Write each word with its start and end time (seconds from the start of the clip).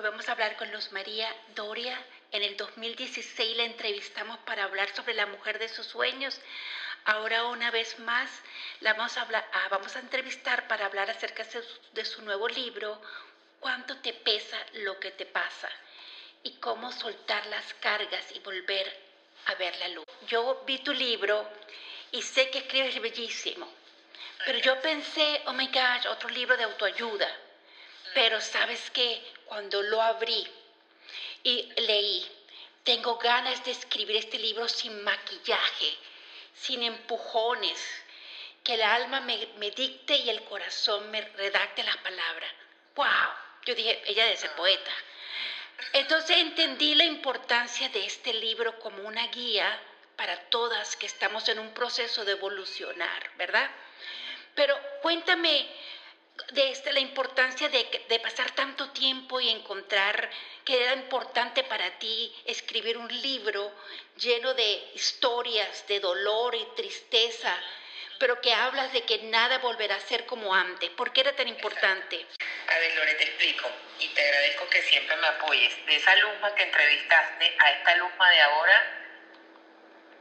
Hoy 0.00 0.06
vamos 0.08 0.30
a 0.30 0.32
hablar 0.32 0.56
con 0.56 0.72
Luz 0.72 0.92
María 0.92 1.30
Doria. 1.54 2.02
En 2.32 2.42
el 2.42 2.56
2016 2.56 3.54
la 3.58 3.64
entrevistamos 3.64 4.38
para 4.46 4.64
hablar 4.64 4.88
sobre 4.96 5.12
la 5.12 5.26
mujer 5.26 5.58
de 5.58 5.68
sus 5.68 5.84
sueños. 5.84 6.40
Ahora 7.04 7.44
una 7.44 7.70
vez 7.70 7.98
más 7.98 8.30
la 8.80 8.94
vamos 8.94 9.18
a, 9.18 9.20
hablar, 9.20 9.46
ah, 9.52 9.68
vamos 9.70 9.94
a 9.96 9.98
entrevistar 9.98 10.66
para 10.68 10.86
hablar 10.86 11.10
acerca 11.10 11.44
de 11.92 12.04
su 12.06 12.22
nuevo 12.22 12.48
libro, 12.48 12.98
Cuánto 13.58 13.98
te 13.98 14.14
pesa 14.14 14.56
lo 14.72 14.98
que 14.98 15.10
te 15.10 15.26
pasa 15.26 15.68
y 16.44 16.52
cómo 16.54 16.90
soltar 16.92 17.44
las 17.48 17.74
cargas 17.74 18.24
y 18.34 18.38
volver 18.38 18.90
a 19.48 19.54
ver 19.56 19.76
la 19.80 19.88
luz. 19.88 20.06
Yo 20.26 20.62
vi 20.66 20.78
tu 20.78 20.94
libro 20.94 21.46
y 22.10 22.22
sé 22.22 22.48
que 22.48 22.60
escribes 22.60 22.98
bellísimo, 23.02 23.70
pero 24.46 24.60
yo 24.60 24.80
pensé, 24.80 25.42
oh 25.44 25.52
my 25.52 25.66
gosh, 25.66 26.06
otro 26.08 26.30
libro 26.30 26.56
de 26.56 26.64
autoayuda. 26.64 27.28
Pero 28.12 28.40
sabes 28.40 28.90
que 28.90 29.22
cuando 29.50 29.82
lo 29.82 30.00
abrí 30.00 30.46
y 31.42 31.72
leí, 31.80 32.24
tengo 32.84 33.16
ganas 33.16 33.64
de 33.64 33.72
escribir 33.72 34.14
este 34.14 34.38
libro 34.38 34.68
sin 34.68 35.02
maquillaje, 35.02 35.98
sin 36.54 36.84
empujones, 36.84 37.84
que 38.62 38.74
el 38.74 38.82
alma 38.82 39.20
me, 39.22 39.70
dicte 39.72 40.14
y 40.14 40.30
el 40.30 40.44
corazón 40.44 41.10
me 41.10 41.20
redacte 41.20 41.82
las 41.82 41.96
palabras. 41.96 42.52
¡Wow! 42.94 43.06
Yo 43.66 43.74
dije, 43.74 44.00
ella 44.06 44.26
debe 44.26 44.36
ser 44.36 44.52
poeta. 44.52 44.92
Entonces 45.94 46.36
entendí 46.36 46.94
la 46.94 47.04
importancia 47.04 47.88
de 47.88 48.06
este 48.06 48.32
libro 48.34 48.78
como 48.78 49.02
una 49.02 49.26
guía 49.26 49.82
para 50.14 50.48
todas 50.48 50.94
que 50.94 51.06
estamos 51.06 51.48
en 51.48 51.58
un 51.58 51.74
proceso 51.74 52.24
de 52.24 52.32
evolucionar, 52.32 53.32
¿verdad? 53.36 53.68
Pero 54.54 54.78
cuéntame, 55.02 55.66
de 56.52 56.70
este, 56.70 56.92
la 56.92 57.00
importancia 57.00 57.68
de, 57.68 58.04
de, 58.08 58.18
pasar 58.20 58.50
tanto 58.52 58.90
tiempo 58.90 59.40
y 59.40 59.50
encontrar 59.50 60.30
que 60.64 60.82
era 60.82 60.94
importante 60.94 61.64
para 61.64 61.98
ti 61.98 62.34
escribir 62.44 62.98
un 62.98 63.08
libro 63.22 63.72
lleno 64.16 64.54
de 64.54 64.90
historias, 64.94 65.86
de 65.86 66.00
dolor 66.00 66.54
y 66.54 66.64
tristeza, 66.76 67.56
pero 68.18 68.40
que 68.40 68.52
hablas 68.52 68.92
de 68.92 69.02
que 69.02 69.18
nada 69.24 69.58
volverá 69.58 69.94
a 69.94 70.00
ser 70.00 70.26
como 70.26 70.54
antes. 70.54 70.90
¿Por 70.90 71.12
qué 71.12 71.22
era 71.22 71.34
tan 71.34 71.48
importante? 71.48 72.26
A 72.68 72.78
ver, 72.78 72.94
Lore, 72.94 73.14
te 73.14 73.24
explico 73.24 73.68
y 73.98 74.08
te 74.08 74.20
agradezco 74.20 74.68
que 74.68 74.82
siempre 74.82 75.16
me 75.16 75.26
apoyes. 75.26 75.86
De 75.86 75.96
esa 75.96 76.14
luma 76.16 76.54
que 76.54 76.64
entrevistaste 76.64 77.56
a 77.58 77.70
esta 77.72 77.96
luma 77.96 78.30
de 78.30 78.40
ahora, 78.42 79.00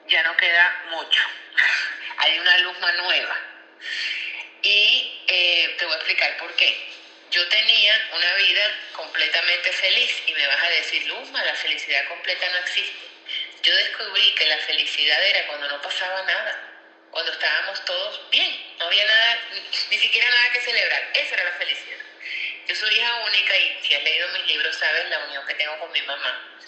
ya 0.07 0.23
no 0.23 0.35
queda 0.37 0.83
mucho. 0.91 1.21
Hay 2.17 2.39
una 2.39 2.57
luma 2.59 2.91
nueva. 2.93 3.35
Y 4.61 5.18
eh, 5.29 5.75
te 5.77 5.85
voy 5.85 5.93
a 5.93 5.97
explicar 5.97 6.37
por 6.37 6.53
qué. 6.55 6.75
Yo 7.31 7.47
tenía 7.47 8.09
una 8.15 8.33
vida 8.35 8.75
completamente 8.93 9.71
feliz 9.71 10.23
y 10.25 10.33
me 10.33 10.47
vas 10.47 10.63
a 10.63 10.69
decir, 10.69 11.05
Luzma, 11.07 11.43
la 11.43 11.53
felicidad 11.53 12.07
completa 12.07 12.49
no 12.49 12.57
existe. 12.57 13.07
Yo 13.61 13.75
descubrí 13.75 14.33
que 14.33 14.47
la 14.47 14.57
felicidad 14.57 15.23
era 15.23 15.45
cuando 15.45 15.67
no 15.67 15.81
pasaba 15.81 16.23
nada, 16.23 16.59
cuando 17.11 17.31
estábamos 17.31 17.85
todos 17.85 18.29
bien, 18.31 18.75
no 18.79 18.85
había 18.85 19.05
nada, 19.05 19.39
ni 19.91 19.97
siquiera 19.99 20.27
nada 20.27 20.51
que 20.51 20.61
celebrar. 20.61 21.09
Esa 21.13 21.35
era 21.35 21.43
la 21.43 21.53
felicidad. 21.53 21.99
Yo 22.67 22.75
soy 22.75 22.95
hija 22.95 23.15
única 23.25 23.57
y 23.57 23.79
si 23.83 23.93
has 23.93 24.03
leído 24.03 24.27
mis 24.29 24.45
libros 24.47 24.75
sabes 24.75 25.09
la 25.09 25.19
unión 25.19 25.45
que 25.45 25.53
tengo 25.53 25.77
con 25.79 25.91
mi 25.91 26.01
mamá. 26.01 26.59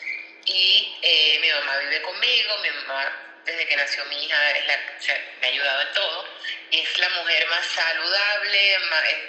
Y 0.46 0.98
eh, 1.02 1.38
mi 1.42 1.50
mamá 1.50 1.78
vive 1.78 2.02
conmigo, 2.02 2.58
mi 2.60 2.70
mamá 2.70 3.32
desde 3.46 3.66
que 3.66 3.76
nació 3.76 4.06
mi 4.06 4.26
hija, 4.26 4.38
me 5.42 5.48
ha 5.48 5.50
ayudado 5.50 5.82
en 5.82 5.94
todo. 5.94 6.26
Es 6.72 6.98
la 7.00 7.10
mujer 7.10 7.48
más 7.48 7.66
saludable, 7.66 8.76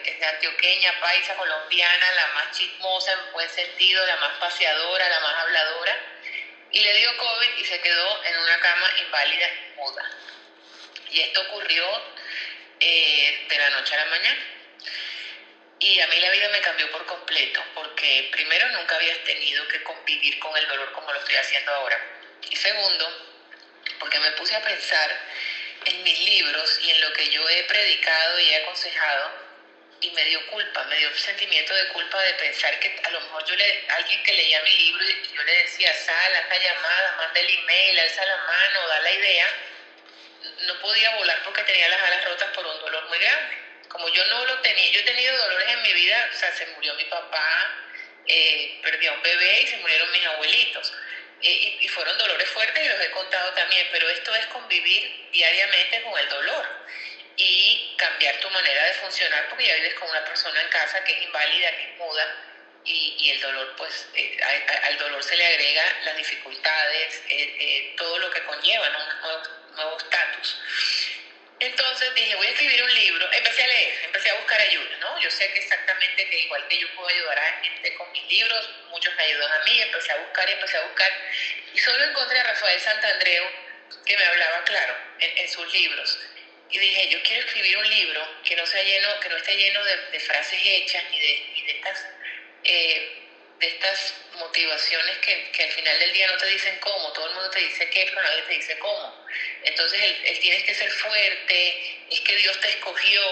es, 0.05 0.21
de 0.21 0.27
antioqueña, 0.27 1.01
paisa, 1.01 1.35
colombiana, 1.35 2.12
la 2.12 2.27
más 2.35 2.57
chismosa 2.57 3.12
en 3.12 3.33
buen 3.33 3.51
sentido, 3.51 4.07
la 4.07 4.17
más 4.17 4.39
paseadora, 4.39 5.09
la 5.09 5.21
más 5.21 5.35
habladora. 5.41 5.98
Y 6.70 6.81
le 6.81 6.95
dio 6.95 7.17
COVID 7.17 7.59
y 7.59 7.65
se 7.65 7.81
quedó 7.81 8.25
en 8.25 8.39
una 8.39 8.61
cama 8.61 8.91
inválida 9.05 9.51
muda. 9.77 10.11
Y 11.11 11.20
esto 11.20 11.41
ocurrió 11.43 11.85
eh, 12.79 13.47
de 13.48 13.58
la 13.58 13.70
noche 13.70 13.95
a 13.95 14.05
la 14.05 14.07
mañana. 14.07 14.41
Y 15.81 15.98
a 15.98 16.07
mí 16.07 16.20
la 16.20 16.31
vida 16.31 16.48
me 16.51 16.61
cambió 16.61 16.89
por 16.92 17.05
completo, 17.07 17.61
porque 17.75 18.29
primero 18.31 18.69
nunca 18.69 18.95
había 18.95 19.20
tenido 19.25 19.67
que 19.67 19.83
convivir 19.83 20.39
con 20.39 20.57
el 20.57 20.69
dolor 20.69 20.92
como 20.92 21.13
lo 21.13 21.19
estoy 21.19 21.35
haciendo 21.35 21.73
ahora. 21.73 21.98
Y 22.48 22.55
segundo, 22.55 23.36
porque 23.98 24.20
me 24.20 24.31
puse 24.33 24.55
a 24.55 24.63
pensar 24.63 25.11
en 25.87 26.03
mis 26.03 26.19
libros 26.20 26.79
y 26.83 26.91
en 26.91 27.01
lo 27.01 27.13
que 27.13 27.29
yo 27.31 27.48
he 27.48 27.65
predicado 27.65 28.41
y 28.41 28.51
he 28.51 28.57
aconsejado 28.57 29.53
y 30.01 30.11
me 30.11 30.25
dio 30.25 30.45
culpa, 30.48 30.83
me 30.85 30.97
dio 30.97 31.15
sentimiento 31.15 31.73
de 31.75 31.89
culpa 31.89 32.20
de 32.23 32.35
pensar 32.35 32.79
que 32.81 33.01
a 33.05 33.11
lo 33.11 33.20
mejor 33.20 33.45
yo 33.45 33.55
le, 33.55 33.85
alguien 33.89 34.23
que 34.25 34.33
leía 34.33 34.61
mi 34.63 34.77
libro 34.77 35.05
y 35.09 35.37
yo 35.37 35.43
le 35.45 35.63
decía, 35.63 35.95
sal, 35.95 36.35
haz 36.35 36.48
la 36.48 36.59
llamada, 36.59 37.15
manda 37.19 37.41
el 37.41 37.51
email, 37.51 38.01
alza 38.01 38.25
la 38.25 38.37
mano, 38.37 38.89
da 38.89 39.01
la 39.01 39.13
idea, 39.13 39.47
no 40.67 40.79
podía 40.81 41.11
volar 41.17 41.41
porque 41.45 41.63
tenía 41.63 41.89
las 41.89 42.03
alas 42.03 42.25
rotas 42.25 42.51
por 42.51 42.67
un 42.67 42.81
dolor 42.81 43.09
muy 43.09 43.19
grande. 43.19 43.59
Como 43.89 44.09
yo 44.09 44.25
no 44.27 44.45
lo 44.47 44.59
tenía, 44.61 44.91
yo 44.91 45.01
he 45.01 45.05
tenido 45.05 45.37
dolores 45.37 45.69
en 45.69 45.83
mi 45.83 45.93
vida, 45.93 46.31
o 46.33 46.37
sea, 46.37 46.53
se 46.53 46.67
murió 46.67 46.95
mi 46.95 47.05
papá, 47.05 47.70
eh, 48.27 48.81
perdí 48.83 49.07
a 49.07 49.13
un 49.13 49.23
bebé 49.23 49.63
y 49.63 49.67
se 49.69 49.77
murieron 49.77 50.11
mis 50.11 50.27
abuelitos 50.27 50.93
y, 51.42 51.89
fueron 51.89 52.17
dolores 52.19 52.48
fuertes 52.51 52.85
y 52.85 52.89
los 52.89 53.01
he 53.01 53.11
contado 53.11 53.53
también, 53.53 53.86
pero 53.91 54.08
esto 54.08 54.35
es 54.35 54.47
convivir 54.47 55.29
diariamente 55.33 56.03
con 56.03 56.19
el 56.19 56.29
dolor 56.29 56.67
y 57.36 57.95
cambiar 57.97 58.39
tu 58.41 58.51
manera 58.51 58.85
de 58.85 58.95
funcionar 58.95 59.48
porque 59.48 59.67
ya 59.67 59.75
vives 59.77 59.95
con 59.95 60.08
una 60.08 60.25
persona 60.25 60.61
en 60.61 60.69
casa 60.69 61.02
que 61.05 61.13
es 61.13 61.23
inválida, 61.23 61.70
que 61.77 61.83
es 61.83 61.98
muda 61.98 62.52
y, 62.85 63.31
el 63.31 63.41
dolor, 63.41 63.75
pues 63.77 64.08
eh, 64.14 64.41
al 64.42 64.98
dolor 64.98 65.23
se 65.23 65.36
le 65.36 65.47
agrega 65.47 65.85
las 66.05 66.17
dificultades, 66.17 67.23
eh, 67.29 67.57
eh, 67.58 67.95
todo 67.97 68.19
lo 68.19 68.31
que 68.31 68.42
conlleva, 68.42 68.89
un 68.89 69.77
nuevo 69.77 69.97
estatus. 69.98 70.57
Entonces 71.62 72.12
dije, 72.17 72.34
voy 72.34 72.48
a 72.48 72.50
escribir 72.50 72.83
un 72.83 72.92
libro, 72.92 73.33
empecé 73.33 73.62
a 73.62 73.67
leer, 73.68 73.95
empecé 74.02 74.30
a 74.30 74.34
buscar 74.34 74.61
ayuda, 74.61 74.96
¿no? 74.98 75.20
Yo 75.20 75.30
sé 75.30 75.48
que 75.52 75.61
exactamente 75.61 76.28
que 76.28 76.39
igual 76.40 76.67
que 76.67 76.77
yo 76.77 76.92
puedo 76.96 77.06
ayudar 77.08 77.39
a 77.39 77.62
gente 77.62 77.95
con 77.95 78.11
mis 78.11 78.27
libros, 78.28 78.68
muchos 78.90 79.14
me 79.14 79.23
ayudan 79.23 79.52
a 79.52 79.64
mí, 79.64 79.80
empecé 79.80 80.11
a 80.11 80.17
buscar 80.17 80.48
y 80.48 80.52
empecé 80.55 80.77
a 80.78 80.80
buscar, 80.80 81.12
y 81.72 81.78
solo 81.78 82.02
encontré 82.02 82.40
a 82.40 82.42
Rafael 82.42 82.80
Santandreu 82.80 83.48
que 84.05 84.17
me 84.17 84.24
hablaba 84.24 84.64
claro 84.64 84.96
en, 85.20 85.48
sus 85.48 85.72
libros. 85.72 86.18
Y 86.68 86.80
dije, 86.80 87.08
yo 87.11 87.22
quiero 87.22 87.46
escribir 87.46 87.78
un 87.78 87.89
libro 87.89 88.28
que 88.42 88.56
no 88.56 88.67
sea 88.67 88.83
lleno, 88.83 89.20
que 89.20 89.28
no 89.28 89.36
esté 89.36 89.56
lleno 89.56 89.84
de, 89.84 90.18
frases 90.18 90.61
hechas 90.64 91.05
ni 91.12 91.20
de, 91.20 91.70
estas 91.77 92.06
eh, 92.64 93.21
de 93.62 93.68
estas 93.68 94.14
motivaciones 94.39 95.18
que, 95.18 95.50
que, 95.52 95.62
al 95.62 95.70
final 95.70 95.98
del 96.00 96.12
día 96.12 96.27
no 96.27 96.36
te 96.36 96.46
dicen 96.48 96.77
cómo, 96.80 97.12
todo 97.12 97.28
el 97.28 97.34
mundo 97.34 97.48
te 97.50 97.61
dice 97.61 97.89
qué, 97.90 98.06
pero 98.06 98.20
nadie 98.20 98.42
te 98.42 98.55
dice 98.55 98.77
cómo. 98.78 99.24
Entonces 99.62 100.00
él, 100.24 100.39
tienes 100.40 100.64
que 100.64 100.74
ser 100.74 100.90
fuerte, 100.90 102.06
es 102.11 102.20
que 102.22 102.36
Dios 102.36 102.61
te 102.61 102.70
escogió, 102.70 103.22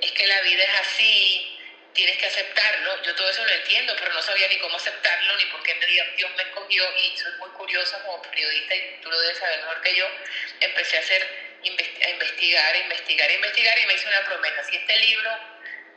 es 0.00 0.12
que 0.12 0.28
la 0.28 0.40
vida 0.42 0.62
es 0.62 0.80
así, 0.80 1.58
tienes 1.92 2.16
que 2.18 2.26
aceptarlo. 2.26 3.02
Yo 3.02 3.16
todo 3.16 3.28
eso 3.28 3.44
lo 3.44 3.50
entiendo, 3.50 3.96
pero 3.98 4.12
no 4.12 4.22
sabía 4.22 4.46
ni 4.46 4.58
cómo 4.58 4.76
aceptarlo, 4.76 5.36
ni 5.38 5.44
por 5.46 5.60
qué 5.64 5.74
Dios 6.16 6.30
me 6.36 6.42
escogió 6.44 6.84
y 6.98 7.18
soy 7.18 7.32
muy 7.38 7.50
curiosa 7.50 8.00
como 8.04 8.22
periodista 8.22 8.76
y 8.76 9.00
tú 9.02 9.10
lo 9.10 9.20
debes 9.22 9.38
saber 9.38 9.58
mejor 9.58 9.80
que 9.82 9.96
yo. 9.96 10.08
Empecé 10.60 10.98
a 10.98 11.00
hacer, 11.00 11.58
a 11.64 12.10
investigar, 12.10 12.76
investigar, 12.76 13.28
investigar 13.28 13.78
y 13.80 13.86
me 13.86 13.94
hice 13.94 14.06
una 14.06 14.24
promesa. 14.24 14.62
Si 14.70 14.76
este 14.76 14.98
libro 14.98 15.36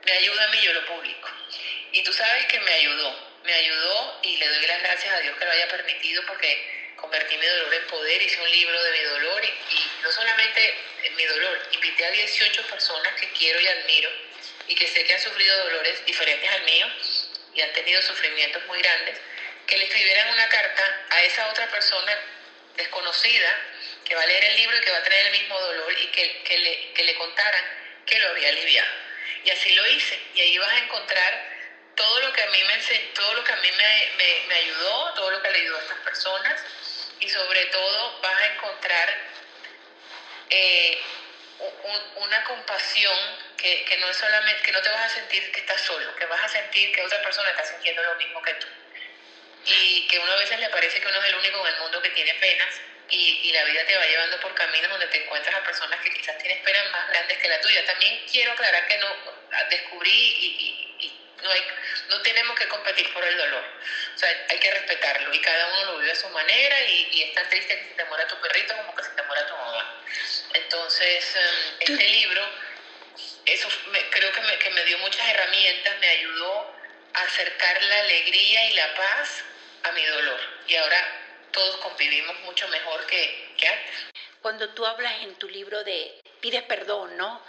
me 0.04 0.14
ayuda 0.14 0.46
a 0.46 0.48
mí, 0.48 0.62
yo 0.64 0.74
lo 0.74 0.86
publico. 0.88 1.30
Y 1.92 2.02
tú 2.02 2.12
sabes 2.12 2.48
que 2.48 2.60
me 2.60 2.74
ayudó 2.74 3.27
me 3.44 3.54
ayudó 3.54 4.20
y 4.24 4.38
le 4.38 4.48
doy 4.48 4.68
las 4.68 4.82
gracias 4.82 5.14
a 5.14 5.20
Dios 5.20 5.38
que 5.38 5.46
lo 5.46 5.52
haya 5.52 5.68
permitido 5.68 6.24
porque 6.28 6.94
convertí 6.96 7.38
mi 7.38 7.46
dolor 7.46 7.74
en 7.74 7.88
poder, 7.88 8.22
hice 8.22 8.42
un 8.42 8.52
libro 8.52 8.84
de 8.84 8.92
mi 8.92 9.04
dolor 9.04 9.46
y, 9.46 9.54
no 10.02 10.12
solamente 10.12 10.74
mi 11.16 11.26
dolor, 11.26 11.60
invité 11.72 12.06
a 12.06 12.12
18 12.12 12.68
personas 12.68 13.14
que 13.20 13.30
quiero 13.32 13.60
y 13.60 13.68
admiro 13.68 14.10
y 14.68 14.76
que 14.76 14.88
sé 14.88 15.04
que 15.06 15.14
han 15.14 15.22
sufrido 15.22 15.58
dolores 15.64 16.06
diferentes 16.06 16.50
al 16.50 16.64
mío 16.64 16.88
y 17.54 17.62
han 17.62 17.72
tenido 17.74 18.02
sufrimientos 18.02 18.66
muy 18.66 18.80
grandes, 18.82 19.18
que 19.66 19.78
le 19.78 19.86
escribieran 19.86 20.30
una 20.30 20.48
carta 20.50 21.06
a 21.10 21.24
esa 21.24 21.48
otra 21.50 21.68
persona 21.70 22.18
desconocida 22.76 23.60
que 24.06 24.16
va 24.16 24.22
a 24.22 24.26
leer 24.28 24.44
el 24.44 24.56
libro 24.58 24.78
y 24.78 24.82
que 24.82 24.92
va 24.92 24.98
a 24.98 25.04
tener 25.04 25.26
el 25.26 25.32
mismo 25.32 25.60
dolor 25.60 25.92
y 26.00 26.08
que, 26.08 26.44
que, 26.44 26.58
le, 26.60 26.94
que 26.94 27.04
le 27.04 27.16
contaran 27.16 27.64
que 28.06 28.20
lo 28.20 28.30
había 28.30 28.50
aliviado. 28.50 28.92
Y 29.44 29.50
así 29.50 29.74
lo 29.74 29.88
hice 29.88 30.20
y 30.36 30.42
ahí 30.42 30.58
vas 30.58 30.72
a 30.72 30.80
encontrar 30.80 31.57
todo 31.98 32.22
lo 32.22 32.32
que 32.32 32.42
a 32.44 32.50
mí 32.52 32.64
me 32.64 32.78
todo 33.14 33.34
lo 33.34 33.44
que 33.44 33.52
a 33.52 33.56
mí 33.58 33.70
me, 33.72 34.46
me, 34.48 34.56
ayudó, 34.56 35.14
todo 35.16 35.32
lo 35.32 35.42
que 35.42 35.52
le 35.52 35.60
ayudó 35.60 35.78
a 35.78 35.82
estas 35.82 36.00
personas 36.00 36.62
y 37.20 37.28
sobre 37.28 37.66
todo 37.66 38.22
vas 38.22 38.40
a 38.40 38.46
encontrar 38.54 39.18
eh, 40.50 41.02
una 42.16 42.44
compasión 42.44 43.18
que, 43.58 43.84
que, 43.86 43.98
no 43.98 44.10
es 44.10 44.18
solamente, 44.18 44.62
que 44.62 44.72
no 44.72 44.82
te 44.82 44.90
vas 44.90 45.12
a 45.12 45.16
sentir 45.16 45.52
que 45.52 45.60
estás 45.60 45.82
solo, 45.82 46.16
que 46.16 46.26
vas 46.26 46.44
a 46.44 46.48
sentir 46.48 46.94
que 46.94 47.02
otra 47.02 47.22
persona 47.24 47.50
está 47.50 47.66
sintiendo 47.66 48.04
lo 48.04 48.16
mismo 48.16 48.42
que 48.44 48.54
tú. 48.54 48.68
Y 49.66 50.08
que 50.08 50.20
uno 50.20 50.32
a 50.32 50.38
veces 50.38 50.60
le 50.60 50.70
parece 50.70 51.02
que 51.02 51.08
uno 51.08 51.22
es 51.22 51.30
el 51.30 51.36
único 51.36 51.68
en 51.68 51.74
el 51.74 51.80
mundo 51.82 52.02
que 52.02 52.12
tiene 52.12 52.34
penas 52.36 52.80
y, 53.10 53.40
y 53.44 53.52
la 53.52 53.64
vida 53.64 53.86
te 53.86 53.98
va 53.98 54.06
llevando 54.06 54.40
por 54.40 54.54
caminos 54.54 54.92
donde 54.92 55.08
te 55.08 55.24
encuentras 55.24 55.56
a 55.56 55.64
personas 55.64 56.00
que 56.02 56.14
quizás 56.14 56.38
tienen 56.38 56.64
penas 56.64 56.92
más 56.92 57.10
grandes 57.10 57.38
que 57.40 57.50
la 57.50 57.60
tuya. 57.60 57.84
También 57.86 58.24
quiero 58.32 58.52
aclarar 58.52 58.88
que 58.88 58.98
no 59.00 59.08
descubrí 59.70 60.12
y 60.12 60.77
no, 61.44 61.52
hay, 61.52 61.62
no 62.10 62.22
tenemos 62.22 62.58
que 62.58 62.68
competir 62.68 63.12
por 63.14 63.24
el 63.24 63.38
dolor. 63.38 63.64
O 64.16 64.18
sea, 64.18 64.30
hay 64.50 64.60
que 64.60 64.72
respetarlo 64.72 65.34
y 65.34 65.42
cada 65.42 65.68
uno 65.68 65.94
lo 65.94 66.00
vive 66.00 66.12
a 66.12 66.16
su 66.16 66.30
manera 66.30 66.82
y, 66.82 67.10
y 67.12 67.24
es 67.24 67.34
tan 67.34 67.48
triste 67.50 67.78
que 67.78 67.90
se 67.90 67.94
te 67.96 68.06
muera 68.06 68.28
tu 68.28 68.36
perrito 68.40 68.76
como 68.78 68.96
que 68.96 69.04
se 69.04 69.10
te 69.12 69.24
muera 69.24 69.48
tu 69.48 69.56
mamá. 69.56 70.04
Entonces, 70.54 71.36
em, 71.36 71.76
este 71.80 72.10
libro, 72.10 72.42
eso 73.46 73.70
creo 74.12 74.32
que 74.32 74.42
me, 74.42 74.58
que 74.58 74.70
me 74.72 74.84
dio 74.86 74.98
muchas 75.00 75.28
herramientas, 75.30 76.00
me 76.00 76.10
ayudó 76.10 76.76
a 77.14 77.22
acercar 77.22 77.84
la 77.84 78.00
alegría 78.00 78.70
y 78.70 78.74
la 78.74 78.96
paz 78.96 79.44
a 79.84 79.92
mi 79.92 80.06
dolor. 80.06 80.40
Y 80.68 80.76
ahora 80.76 81.28
todos 81.52 81.78
convivimos 81.78 82.40
mucho 82.42 82.68
mejor 82.70 83.06
que, 83.08 83.54
que 83.58 83.68
antes. 83.68 83.96
Cuando 84.42 84.70
tú 84.70 84.86
hablas 84.86 85.14
en 85.24 85.36
tu 85.36 85.50
libro 85.50 85.84
de 85.84 86.22
pides 86.42 86.64
perdón, 86.64 87.18
¿no? 87.18 87.44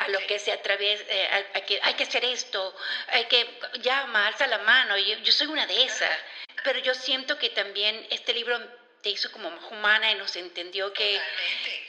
A 0.00 0.08
lo 0.08 0.18
que 0.26 0.38
se 0.38 0.52
atraviesa, 0.52 1.04
eh, 1.08 1.46
a, 1.54 1.60
que 1.62 1.78
hay 1.82 1.94
que 1.94 2.04
hacer 2.04 2.24
esto, 2.24 2.74
hay 3.08 3.24
que 3.26 3.58
llama, 3.80 4.26
alza 4.26 4.46
la 4.46 4.58
mano. 4.58 4.96
Yo, 4.96 5.18
yo 5.18 5.32
soy 5.32 5.46
una 5.46 5.66
de 5.66 5.84
esas, 5.84 6.18
pero 6.64 6.78
yo 6.80 6.94
siento 6.94 7.38
que 7.38 7.50
también 7.50 8.06
este 8.10 8.34
libro 8.34 8.58
te 9.02 9.10
hizo 9.10 9.30
como 9.32 9.50
más 9.50 9.70
humana 9.70 10.10
y 10.12 10.14
nos 10.14 10.36
entendió 10.36 10.92
que, 10.92 11.20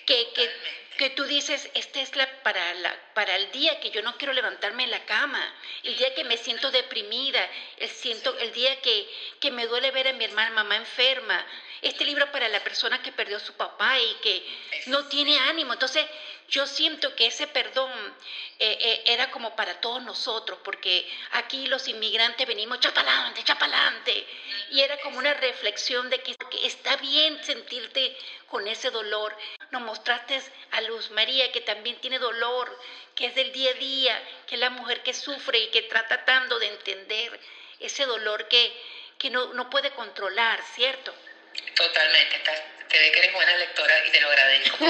que, 0.06 0.30
que, 0.34 0.50
que, 0.98 1.10
tú 1.12 1.26
dices, 1.26 1.70
esta 1.74 2.02
es 2.02 2.16
la 2.16 2.26
para, 2.44 2.74
la 2.76 2.96
para 3.14 3.36
el 3.36 3.52
día 3.52 3.80
que 3.80 3.92
yo 3.92 4.02
no 4.02 4.18
quiero 4.18 4.34
levantarme 4.34 4.84
en 4.84 4.92
la 4.92 5.06
cama, 5.06 5.54
el 5.84 5.98
día 5.98 6.14
que 6.14 6.24
me 6.24 6.38
siento 6.38 6.72
deprimida, 6.72 7.48
el, 7.78 7.90
siento, 7.90 8.38
el 8.40 8.54
día 8.54 8.80
que, 8.82 9.10
que 9.40 9.52
me 9.52 9.68
duele 9.68 9.92
ver 9.92 10.08
a 10.08 10.14
mi 10.14 10.26
hermana 10.26 10.52
mamá 10.52 10.78
enferma. 10.78 11.46
Este 11.82 12.06
libro 12.06 12.32
para 12.32 12.48
la 12.48 12.60
persona 12.60 13.02
que 13.02 13.12
perdió 13.12 13.38
a 13.38 13.40
su 13.40 13.54
papá 13.54 14.00
y 14.00 14.14
que 14.22 14.46
no 14.86 15.08
tiene 15.08 15.40
ánimo. 15.40 15.74
Entonces, 15.74 16.06
yo 16.52 16.68
siento 16.68 17.16
que 17.16 17.28
ese 17.28 17.48
perdón 17.48 17.90
eh, 18.60 18.78
eh, 18.82 19.04
era 19.06 19.32
como 19.32 19.56
para 19.56 19.80
todos 19.80 20.04
nosotros, 20.04 20.60
porque 20.66 21.10
aquí 21.32 21.66
los 21.68 21.88
inmigrantes 21.88 22.46
venimos 22.46 22.82
chapalante, 22.82 23.42
chapalante, 23.46 24.28
y 24.70 24.82
era 24.82 24.98
como 24.98 25.18
una 25.18 25.34
reflexión 25.34 26.10
de 26.10 26.22
que, 26.22 26.36
está 26.64 26.98
bien 26.98 27.42
sentirte 27.42 28.18
con 28.48 28.68
ese 28.68 28.92
dolor. 28.92 29.36
Nos 29.72 29.82
mostraste 29.82 30.42
a 30.72 30.82
Luz 30.82 31.10
María 31.12 31.50
que 31.54 31.62
también 31.62 31.96
tiene 32.02 32.20
dolor, 32.20 32.78
que 33.16 33.28
es 33.28 33.36
del 33.36 33.54
día 33.54 33.72
a 33.72 33.76
día, 33.76 34.24
que 34.46 34.56
es 34.56 34.62
la 34.62 34.70
mujer 34.72 35.02
que 35.04 35.14
sufre 35.14 35.58
y 35.58 35.68
que 35.70 35.84
trata 35.84 36.26
tanto 36.26 36.60
de 36.60 36.68
entender 36.68 37.40
ese 37.80 38.06
dolor 38.06 38.50
que, 38.50 38.74
que 39.18 39.30
no, 39.30 39.54
no 39.54 39.70
puede 39.70 39.92
controlar, 39.92 40.62
¿cierto? 40.76 41.14
Totalmente, 41.76 42.36
estás, 42.36 42.62
te 42.92 43.00
ve 43.00 43.12
que 43.12 43.20
eres 43.20 43.34
buena 43.34 43.56
lectora 43.56 44.06
y 44.06 44.12
te 44.12 44.20
lo 44.20 44.28
agradezco 44.28 44.86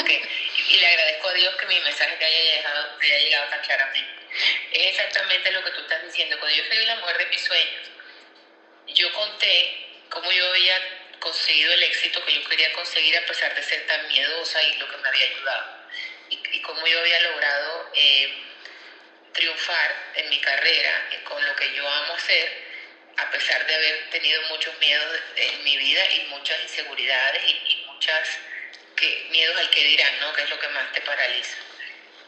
y 0.70 0.78
le 0.80 0.88
agradezco 0.88 1.28
a 1.28 1.34
Dios 1.34 1.56
que 1.56 1.66
mi 1.68 1.80
mensaje 1.82 2.16
te 2.18 2.26
haya 2.26 2.56
llegado, 2.56 2.98
te 3.00 3.06
haya 3.06 3.20
llegado 3.20 3.50
tan 3.50 3.62
claramente. 3.62 4.24
Es 4.72 4.88
exactamente 4.88 5.52
lo 5.52 5.64
que 5.64 5.72
tú 5.72 5.82
estás 5.82 6.04
diciendo. 6.04 6.40
Cuando 6.40 6.58
yo 6.58 6.64
escribí 6.64 6.86
La 6.86 6.96
mujer 6.96 7.18
de 7.20 7.26
mis 7.28 7.44
sueños, 7.44 7.92
yo 8.88 9.14
conté 9.14 9.88
cómo 10.10 10.32
yo 10.32 10.50
había 10.50 10.80
conseguido 11.20 11.74
el 11.74 11.84
éxito 11.84 12.26
que 12.26 12.34
yo 12.34 12.44
quería 12.50 12.74
conseguir 12.74 13.18
a 13.18 13.26
pesar 13.26 13.54
de 13.54 13.62
ser 13.62 13.86
tan 13.86 14.08
miedosa 14.08 14.64
y 14.64 14.78
lo 14.78 14.90
que 14.90 14.98
me 14.98 15.08
había 15.08 15.26
ayudado. 15.26 15.82
Y, 16.30 16.62
cómo 16.62 16.88
yo 16.88 17.00
había 17.00 17.20
logrado 17.22 17.92
eh, 17.94 18.44
triunfar 19.34 19.96
en 20.16 20.30
mi 20.30 20.40
carrera 20.40 21.10
con 21.26 21.46
lo 21.46 21.56
que 21.56 21.74
yo 21.76 21.88
amo 21.88 22.14
hacer 22.14 22.72
a 23.18 23.32
pesar 23.32 23.66
de 23.68 23.76
haber 23.76 24.10
tenido 24.10 24.42
muchos 24.50 24.78
miedos 24.80 25.20
en 25.36 25.64
mi 25.64 25.78
vida 25.78 26.02
y 26.14 26.26
muchas 26.30 26.60
inseguridades 26.62 27.44
que, 28.96 29.28
miedos 29.30 29.58
al 29.58 29.70
que 29.70 29.84
dirán, 29.84 30.20
¿no? 30.20 30.34
Que 30.34 30.44
es 30.44 30.50
lo 30.50 30.60
que 30.60 30.68
más 30.70 30.92
te 30.92 31.02
paraliza. 31.02 31.58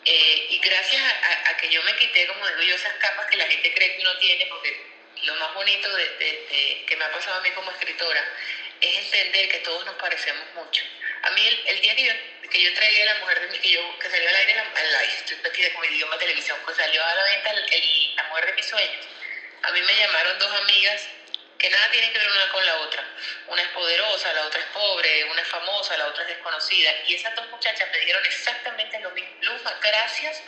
Eh, 0.05 0.47
y 0.49 0.59
gracias 0.59 1.01
a, 1.45 1.57
que 1.57 1.69
yo 1.69 1.81
me 1.83 1.95
quité, 1.95 2.27
como 2.27 2.45
digo 2.47 2.61
yo, 2.61 2.75
esas 2.75 2.93
capas 2.95 3.27
que 3.27 3.37
la 3.37 3.45
gente 3.45 3.73
cree 3.73 3.95
que 3.95 4.01
uno 4.01 4.17
tiene, 4.17 4.45
porque 4.47 4.85
lo 5.23 5.35
más 5.35 5.53
bonito 5.53 5.93
de, 5.95 6.85
que 6.85 6.95
me 6.97 7.05
ha 7.05 7.11
pasado 7.11 7.37
a 7.37 7.41
mí 7.41 7.51
como 7.51 7.71
escritora 7.71 8.23
es 8.81 8.97
entender 8.97 9.49
que 9.49 9.59
todos 9.59 9.85
nos 9.85 9.95
parecemos 9.95 10.43
mucho. 10.55 10.83
A 11.21 11.29
mí 11.31 11.47
el, 11.65 11.81
día 11.81 11.95
que 11.95 12.03
yo, 12.03 12.13
que 12.49 12.61
yo 12.61 12.69
entregué 12.69 13.03
a 13.03 13.13
la 13.13 13.19
mujer 13.21 13.39
de 13.39 13.47
mi, 13.47 13.59
que, 13.59 13.71
yo, 13.71 13.99
que 13.99 14.09
salió 14.09 14.27
al 14.27 14.35
aire, 14.35 14.55
la, 14.55 15.03
estoy 15.03 15.37
aquí 15.45 15.61
de 15.61 15.71
como 15.71 15.85
idioma 15.85 16.17
televisión, 16.17 16.57
pues 16.65 16.75
salió 16.75 17.01
a 17.03 17.15
la 17.15 17.23
venta 17.23 17.51
el, 17.51 18.15
la 18.15 18.23
mujer 18.23 18.45
de 18.47 18.53
mis 18.53 18.65
sueños 18.65 19.07
a 19.63 19.71
mí 19.71 19.81
me 19.81 19.95
llamaron 19.95 20.39
dos 20.39 20.51
amigas 20.61 21.07
que 21.63 21.69
nada 21.69 21.89
tienen 21.91 22.11
que 22.11 22.19
ver 22.19 22.29
una 22.29 22.49
con 22.49 22.65
la 22.65 22.75
otra. 22.81 23.05
Una 23.47 23.61
es 23.61 23.69
poderosa, 23.69 24.33
la 24.33 24.47
otra 24.47 24.59
es 24.59 24.65
pobre, 24.73 25.23
una 25.23 25.41
es 25.41 25.47
famosa, 25.47 25.95
la 25.95 26.07
otra 26.07 26.23
es 26.23 26.27
desconocida. 26.27 26.91
Y 27.07 27.15
esas 27.15 27.33
dos 27.37 27.47
muchachas 27.51 27.89
me 27.89 27.99
dijeron 27.99 28.25
exactamente 28.25 28.99
lo 28.99 29.11
mismo. 29.11 29.31
Gracias 29.81 30.43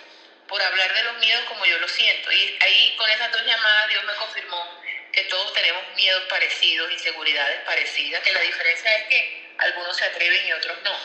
por 0.45 0.61
hablar 0.61 0.93
de 0.93 1.03
los 1.03 1.17
miedos 1.19 1.45
como 1.45 1.65
yo 1.65 1.79
lo 1.79 1.87
siento. 1.87 2.29
Y 2.33 2.57
ahí 2.59 2.95
con 2.97 3.09
esas 3.09 3.31
dos 3.31 3.45
llamadas 3.45 3.87
Dios 3.87 4.03
me 4.03 4.13
confirmó 4.15 4.81
que 5.13 5.23
todos 5.23 5.53
tenemos 5.53 5.87
miedos 5.95 6.21
parecidos, 6.23 6.91
inseguridades 6.91 7.61
parecidas, 7.61 8.21
que 8.21 8.33
la 8.33 8.41
diferencia 8.41 8.97
es 8.97 9.07
que 9.07 9.55
algunos 9.59 9.95
se 9.95 10.03
atreven 10.03 10.45
y 10.47 10.51
otros 10.51 10.77
no. 10.83 10.99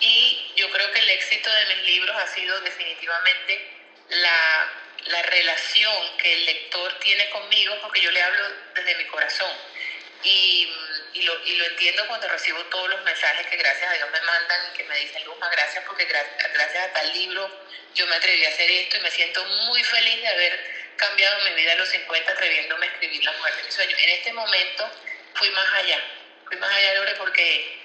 Y 0.00 0.52
yo 0.56 0.70
creo 0.70 0.90
que 0.90 1.00
el 1.00 1.10
éxito 1.10 1.52
de 1.52 1.66
mis 1.66 1.82
libros 1.84 2.16
ha 2.16 2.26
sido 2.28 2.58
definitivamente 2.62 3.76
la 4.08 4.72
la 5.06 5.22
relación 5.22 6.16
que 6.18 6.32
el 6.32 6.44
lector 6.44 6.98
tiene 7.00 7.28
conmigo 7.30 7.76
porque 7.82 8.00
yo 8.00 8.10
le 8.10 8.22
hablo 8.22 8.44
desde 8.74 8.94
mi 8.96 9.04
corazón. 9.06 9.50
Y, 10.22 10.68
y, 11.14 11.22
lo, 11.22 11.46
y 11.46 11.56
lo 11.56 11.64
entiendo 11.64 12.06
cuando 12.06 12.28
recibo 12.28 12.62
todos 12.66 12.90
los 12.90 13.02
mensajes 13.04 13.46
que 13.46 13.56
gracias 13.56 13.90
a 13.90 13.94
Dios 13.94 14.10
me 14.10 14.20
mandan 14.20 14.70
y 14.70 14.76
que 14.76 14.84
me 14.84 14.98
dicen, 14.98 15.24
Luzma, 15.24 15.48
gracias 15.48 15.82
porque 15.86 16.04
gracias 16.04 16.84
a 16.84 16.92
tal 16.92 17.12
libro 17.14 17.50
yo 17.94 18.06
me 18.06 18.16
atreví 18.16 18.44
a 18.44 18.48
hacer 18.48 18.70
esto 18.70 18.98
y 18.98 19.00
me 19.00 19.10
siento 19.10 19.44
muy 19.44 19.82
feliz 19.82 20.20
de 20.20 20.28
haber 20.28 20.80
cambiado 20.96 21.44
mi 21.44 21.54
vida 21.54 21.72
a 21.72 21.76
los 21.76 21.88
50 21.88 22.32
atreviéndome 22.32 22.86
a 22.86 22.90
escribir 22.90 23.24
La 23.24 23.32
muerte 23.32 23.58
de 23.58 23.64
mis 23.64 23.74
sueños. 23.74 23.98
En 23.98 24.10
este 24.10 24.32
momento 24.32 24.90
fui 25.34 25.50
más 25.50 25.74
allá, 25.74 25.98
fui 26.46 26.56
más 26.58 26.70
allá, 26.70 26.94
Lore, 26.94 27.14
porque 27.14 27.79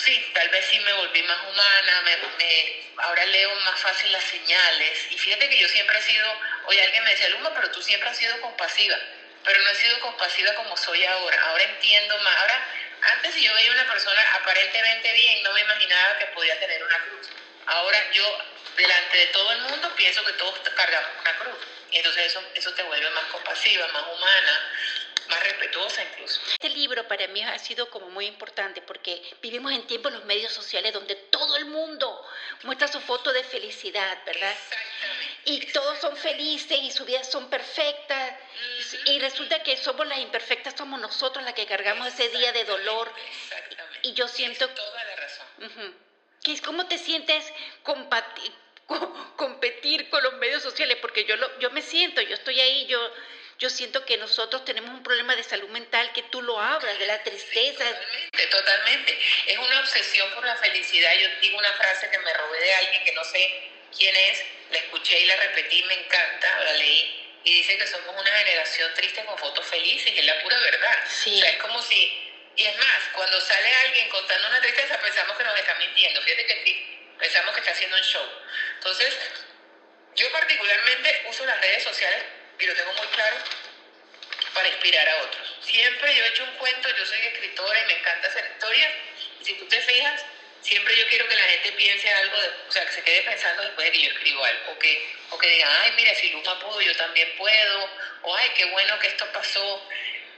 sí, 0.00 0.30
tal 0.34 0.48
vez 0.48 0.64
sí 0.66 0.78
me 0.80 0.92
volví 0.92 1.22
más 1.22 1.38
humana, 1.48 2.02
me, 2.38 2.82
ahora 2.98 3.24
leo 3.26 3.54
más 3.60 3.78
fácil 3.80 4.10
las 4.12 4.24
señales. 4.24 5.06
Y 5.10 5.18
fíjate 5.18 5.48
que 5.48 5.58
yo 5.58 5.68
siempre 5.68 5.98
he 5.98 6.02
sido, 6.02 6.26
hoy 6.64 6.78
alguien 6.78 7.04
me 7.04 7.10
decía, 7.10 7.28
Luma, 7.28 7.52
pero 7.54 7.70
tú 7.70 7.82
siempre 7.82 8.08
has 8.08 8.16
sido 8.16 8.40
compasiva. 8.40 8.96
Pero 9.44 9.62
no 9.62 9.70
he 9.70 9.74
sido 9.74 9.98
compasiva 10.00 10.54
como 10.54 10.76
soy 10.76 11.04
ahora. 11.04 11.40
Ahora 11.44 11.62
entiendo 11.64 12.18
más. 12.18 12.36
Ahora, 12.36 12.62
antes 13.02 13.34
si 13.34 13.42
yo 13.42 13.54
veía 13.54 13.72
una 13.72 13.86
persona 13.86 14.20
aparentemente 14.34 15.12
bien, 15.12 15.42
no 15.42 15.52
me 15.52 15.60
imaginaba 15.60 16.18
que 16.18 16.26
podía 16.26 16.58
tener 16.58 16.82
una 16.84 16.98
cruz. 17.04 17.28
Ahora 17.66 18.10
yo, 18.12 18.38
delante 18.76 19.16
de 19.16 19.26
todo 19.26 19.52
el 19.52 19.58
mundo, 19.60 19.94
pienso 19.96 20.24
que 20.24 20.32
todos 20.34 20.58
cargamos 20.74 21.10
una 21.20 21.36
cruz. 21.36 21.56
Y 21.90 21.96
entonces 21.96 22.26
eso, 22.26 22.42
eso 22.54 22.72
te 22.74 22.82
vuelve 22.82 23.10
más 23.10 23.24
compasiva, 23.26 23.86
más 23.88 24.04
humana, 24.14 24.70
más 25.30 25.42
respetuosa 25.44 26.02
incluso. 26.02 26.40
Este 26.52 26.68
libro 26.70 27.06
para 27.08 27.26
mí 27.28 27.42
ha 27.42 27.58
sido 27.58 27.88
como 27.90 28.10
muy 28.10 28.26
importante 28.26 28.82
porque 28.82 29.22
vivimos 29.40 29.72
en 29.72 29.86
tiempos 29.86 30.12
en 30.12 30.18
los 30.18 30.26
medios 30.26 30.52
sociales 30.52 30.92
donde 30.92 31.14
todo 31.14 31.56
el 31.56 31.66
mundo 31.66 32.26
muestra 32.64 32.88
su 32.88 33.00
foto 33.00 33.32
de 33.32 33.42
felicidad, 33.44 34.18
¿verdad? 34.26 34.52
Exactamente. 34.52 35.30
Y 35.46 35.72
todos 35.72 35.98
son 35.98 36.16
felices 36.16 36.78
y 36.82 36.90
sus 36.90 37.06
vidas 37.06 37.30
son 37.30 37.48
perfectas. 37.48 38.34
Y 39.06 39.18
resulta 39.20 39.62
que 39.62 39.76
somos 39.76 40.06
las 40.06 40.18
imperfectas, 40.18 40.74
somos 40.76 41.00
nosotros 41.00 41.44
las 41.44 41.54
que 41.54 41.64
cargamos 41.66 42.08
ese 42.08 42.28
día 42.28 42.52
de 42.52 42.64
dolor. 42.64 43.10
Exactamente. 43.26 44.00
Y 44.02 44.12
yo 44.12 44.28
siento... 44.28 44.68
toda 44.68 45.04
la 45.04 45.16
razón. 45.16 45.94
¿Cómo 46.64 46.86
te 46.86 46.98
sientes 46.98 47.44
competir 49.36 50.10
con 50.10 50.22
los 50.22 50.34
medios 50.34 50.62
sociales? 50.62 50.98
Porque 51.00 51.24
yo, 51.24 51.36
lo, 51.36 51.58
yo 51.58 51.70
me 51.70 51.80
siento, 51.80 52.20
yo 52.20 52.34
estoy 52.34 52.60
ahí, 52.60 52.86
yo 52.86 52.98
yo 53.60 53.68
siento 53.68 54.06
que 54.06 54.16
nosotros 54.16 54.64
tenemos 54.64 54.90
un 54.90 55.02
problema 55.02 55.36
de 55.36 55.44
salud 55.44 55.68
mental 55.68 56.10
que 56.14 56.22
tú 56.24 56.40
lo 56.40 56.58
hablas, 56.58 56.98
de 56.98 57.06
la 57.06 57.22
tristeza. 57.22 57.84
totalmente, 57.84 58.46
totalmente. 58.46 59.18
Es 59.46 59.58
una 59.58 59.80
obsesión 59.80 60.30
por 60.32 60.46
la 60.46 60.56
felicidad. 60.56 61.12
Yo 61.14 61.28
digo 61.42 61.58
una 61.58 61.72
frase 61.74 62.08
que 62.08 62.18
me 62.18 62.32
robé 62.32 62.58
de 62.58 62.74
alguien 62.74 63.04
que 63.04 63.12
no 63.12 63.22
sé 63.22 63.70
quién 63.94 64.16
es, 64.16 64.42
la 64.70 64.78
escuché 64.78 65.20
y 65.20 65.26
la 65.26 65.36
repetí, 65.36 65.82
me 65.82 65.94
encanta, 65.94 66.60
la 66.64 66.72
leí, 66.72 67.38
y 67.44 67.54
dice 67.58 67.76
que 67.76 67.86
somos 67.86 68.18
una 68.18 68.38
generación 68.38 68.94
triste 68.94 69.24
con 69.26 69.36
fotos 69.36 69.66
felices, 69.66 70.10
y 70.10 70.18
es 70.18 70.24
la 70.24 70.42
pura 70.42 70.58
verdad. 70.58 71.04
Sí. 71.06 71.36
O 71.36 71.40
sea, 71.40 71.50
es 71.50 71.58
como 71.58 71.82
si, 71.82 72.32
y 72.56 72.64
es 72.64 72.76
más, 72.78 73.02
cuando 73.12 73.38
sale 73.42 73.74
alguien 73.74 74.08
contando 74.08 74.48
una 74.48 74.62
tristeza, 74.62 74.98
pensamos 75.02 75.36
que 75.36 75.44
nos 75.44 75.58
está 75.58 75.74
mintiendo. 75.74 76.22
Fíjate 76.22 76.46
que 76.46 76.64
sí, 76.64 76.98
pensamos 77.18 77.52
que 77.52 77.60
está 77.60 77.72
haciendo 77.72 77.96
un 77.96 78.04
show. 78.04 78.26
Entonces, 78.76 79.18
yo 80.16 80.32
particularmente 80.32 81.24
uso 81.28 81.44
las 81.44 81.60
redes 81.60 81.82
sociales 81.82 82.39
y 82.60 82.66
lo 82.66 82.74
tengo 82.74 82.92
muy 82.92 83.06
claro, 83.08 83.36
para 84.54 84.68
inspirar 84.68 85.08
a 85.08 85.16
otros. 85.22 85.56
Siempre 85.60 86.14
yo 86.14 86.24
he 86.24 86.28
hecho 86.28 86.44
un 86.44 86.56
cuento, 86.56 86.88
yo 86.96 87.06
soy 87.06 87.18
escritora 87.20 87.80
y 87.80 87.86
me 87.86 87.98
encanta 87.98 88.28
hacer 88.28 88.44
historias, 88.52 88.92
y 89.40 89.44
si 89.44 89.54
tú 89.54 89.64
te 89.66 89.80
fijas, 89.80 90.24
siempre 90.60 90.96
yo 90.98 91.06
quiero 91.08 91.26
que 91.28 91.36
la 91.36 91.44
gente 91.44 91.72
piense 91.72 92.10
algo, 92.10 92.36
o 92.68 92.72
sea, 92.72 92.84
que 92.84 92.92
se 92.92 93.02
quede 93.02 93.22
pensando 93.22 93.62
después 93.62 93.86
de 93.86 93.92
que 93.92 94.02
yo 94.02 94.10
escribo 94.10 94.44
algo, 94.44 94.72
o 94.72 94.78
que, 94.78 95.14
o 95.30 95.38
que 95.38 95.48
digan, 95.48 95.70
ay, 95.82 95.92
mira, 95.96 96.14
si 96.14 96.30
Luma 96.30 96.58
pudo, 96.58 96.80
yo 96.80 96.94
también 96.96 97.34
puedo, 97.36 97.88
o 98.22 98.36
ay, 98.36 98.50
qué 98.54 98.66
bueno 98.66 98.98
que 98.98 99.06
esto 99.06 99.26
pasó. 99.32 99.88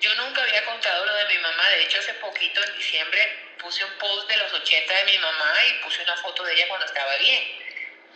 Yo 0.00 0.14
nunca 0.16 0.42
había 0.42 0.64
contado 0.64 1.04
lo 1.06 1.14
de 1.14 1.26
mi 1.26 1.38
mamá, 1.38 1.68
de 1.70 1.82
hecho 1.82 1.98
hace 1.98 2.14
poquito, 2.14 2.62
en 2.62 2.76
diciembre, 2.76 3.52
puse 3.58 3.84
un 3.84 3.92
post 3.92 4.28
de 4.28 4.36
los 4.36 4.52
80 4.52 4.94
de 4.94 5.04
mi 5.04 5.18
mamá 5.18 5.64
y 5.64 5.72
puse 5.84 6.02
una 6.02 6.16
foto 6.16 6.42
de 6.44 6.54
ella 6.54 6.68
cuando 6.68 6.86
estaba 6.86 7.16
bien 7.16 7.62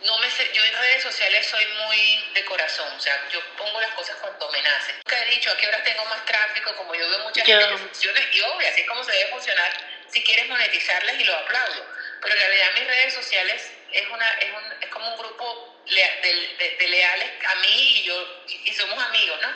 no 0.05 0.17
me 0.19 0.29
sé, 0.29 0.49
yo 0.53 0.63
en 0.63 0.73
redes 0.73 1.03
sociales 1.03 1.47
soy 1.47 1.65
muy 1.65 2.31
de 2.33 2.45
corazón, 2.45 2.91
o 2.95 2.99
sea, 2.99 3.27
yo 3.31 3.39
pongo 3.57 3.81
las 3.81 3.91
cosas 3.91 4.15
cuando 4.17 4.49
me 4.51 4.61
nacen. 4.61 4.95
Nunca 4.97 5.23
he 5.23 5.29
dicho 5.29 5.51
a 5.51 5.57
qué 5.57 5.67
hora 5.67 5.83
tengo 5.83 6.05
más 6.05 6.23
tráfico, 6.25 6.75
como 6.75 6.93
yo 6.93 7.09
veo 7.09 7.19
mucha 7.19 7.43
gente 7.43 7.67
que 7.67 7.77
funciona, 7.77 8.21
y 8.31 8.41
obvio, 8.41 8.67
así 8.67 8.81
es 8.81 8.87
como 8.87 9.03
se 9.03 9.11
debe 9.11 9.31
funcionar 9.31 9.71
si 10.09 10.23
quieres 10.23 10.47
monetizarlas 10.47 11.19
y 11.19 11.23
lo 11.23 11.35
aplaudo. 11.35 11.85
Pero 12.21 12.33
en 12.33 12.39
realidad 12.39 12.73
mis 12.75 12.87
redes 12.87 13.13
sociales 13.13 13.71
es, 13.91 14.07
una, 14.09 14.33
es, 14.33 14.51
un, 14.51 14.83
es 14.83 14.89
como 14.89 15.11
un 15.11 15.17
grupo 15.17 15.81
de, 15.85 16.75
de, 16.79 16.87
leales 16.87 17.29
a 17.45 17.55
mí 17.55 17.99
y 17.99 18.03
yo, 18.03 18.43
y 18.47 18.73
somos 18.73 19.01
amigos, 19.03 19.39
¿no? 19.41 19.53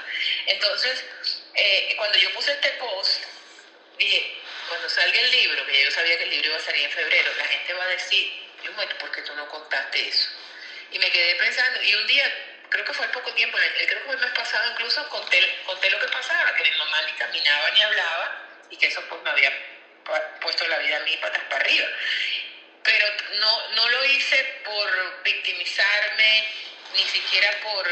Entonces, 0.48 1.04
eh, 1.56 1.94
cuando 1.98 2.18
yo 2.18 2.32
puse 2.34 2.52
este 2.52 2.70
post, 2.72 3.24
dije, 3.98 4.38
cuando 4.68 4.90
salga 4.90 5.20
el 5.20 5.32
libro, 5.32 5.66
que 5.66 5.84
yo 5.84 5.92
sabía 5.92 6.18
que 6.18 6.24
el 6.24 6.30
libro 6.30 6.50
iba 6.50 6.58
a 6.58 6.62
salir 6.62 6.86
en 6.86 6.92
febrero, 6.92 7.32
la 7.38 7.46
gente 7.46 7.74
va 7.74 7.84
a 7.84 7.88
decir, 7.88 8.50
yo, 8.75 8.98
¿por 8.98 9.12
qué 9.12 9.22
tú 9.22 9.34
no 9.36 9.48
contaste 9.48 10.08
eso? 10.08 10.30
Y 10.92 11.00
me 11.00 11.10
quedé 11.10 11.36
pensando, 11.36 11.82
y 11.82 11.94
un 11.96 12.08
día, 12.08 12.32
creo 12.70 12.86
que 12.86 12.94
fue 12.94 13.08
poco 13.10 13.34
tiempo, 13.34 13.58
creo 13.58 14.00
que 14.00 14.06
fue 14.06 14.16
el 14.16 14.22
mes 14.22 14.32
pasado 14.32 14.72
incluso, 14.72 15.08
conté, 15.10 15.63
conté 15.66 15.90
lo 15.90 16.00
que 16.00 16.08
pasaba, 16.08 16.54
que 16.56 16.63
mi 16.63 16.78
mamá 16.78 17.01
ni 17.04 17.13
caminaba 17.13 17.72
ni 17.72 17.82
hablaba, 17.82 18.48
y 18.70 18.78
que 18.78 18.88
eso 18.88 19.01
pues 19.08 19.22
me 19.24 19.30
había 19.30 19.51
puesto 20.42 20.68
la 20.68 20.78
vida 20.80 20.98
a 20.98 21.01
mí 21.01 21.18
patas 21.18 21.44
para 21.44 21.63
arriba. 21.63 21.88
Pero 22.84 23.08
no, 23.40 23.68
no 23.70 23.90
lo 23.90 24.06
hice 24.06 24.44
por 24.66 25.24
victimizarme, 25.24 26.48
ni 26.94 27.04
siquiera 27.06 27.51
por 27.62 27.88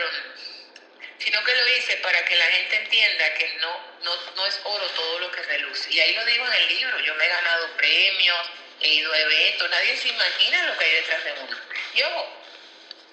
sino 1.20 1.44
que 1.44 1.54
lo 1.54 1.68
hice 1.68 1.98
para 1.98 2.24
que 2.24 2.36
la 2.36 2.46
gente 2.46 2.78
entienda 2.78 3.34
que 3.34 3.58
no, 3.60 3.78
no, 4.04 4.16
no 4.36 4.46
es 4.48 4.60
oro 4.64 4.88
todo 4.88 5.20
lo 5.20 5.32
que 5.32 5.44
reluce. 5.44 5.92
Y 5.92 6.00
ahí 6.00 6.14
lo 6.16 6.26
digo 6.26 6.46
en 6.48 6.54
el 6.54 6.68
libro, 6.70 7.00
yo 7.00 7.14
me 7.16 7.26
he 7.26 7.28
ganado 7.28 7.68
premios, 7.76 8.52
he 8.82 8.88
ido 8.88 9.12
a 9.12 9.20
eventos, 9.20 9.70
nadie 9.70 9.98
se 9.98 10.10
imagina 10.10 10.66
lo 10.66 10.78
que 10.78 10.86
hay 10.86 10.92
detrás 10.92 11.24
de 11.24 11.34
uno. 11.34 11.58
Y 11.94 12.04
ojo, 12.04 12.40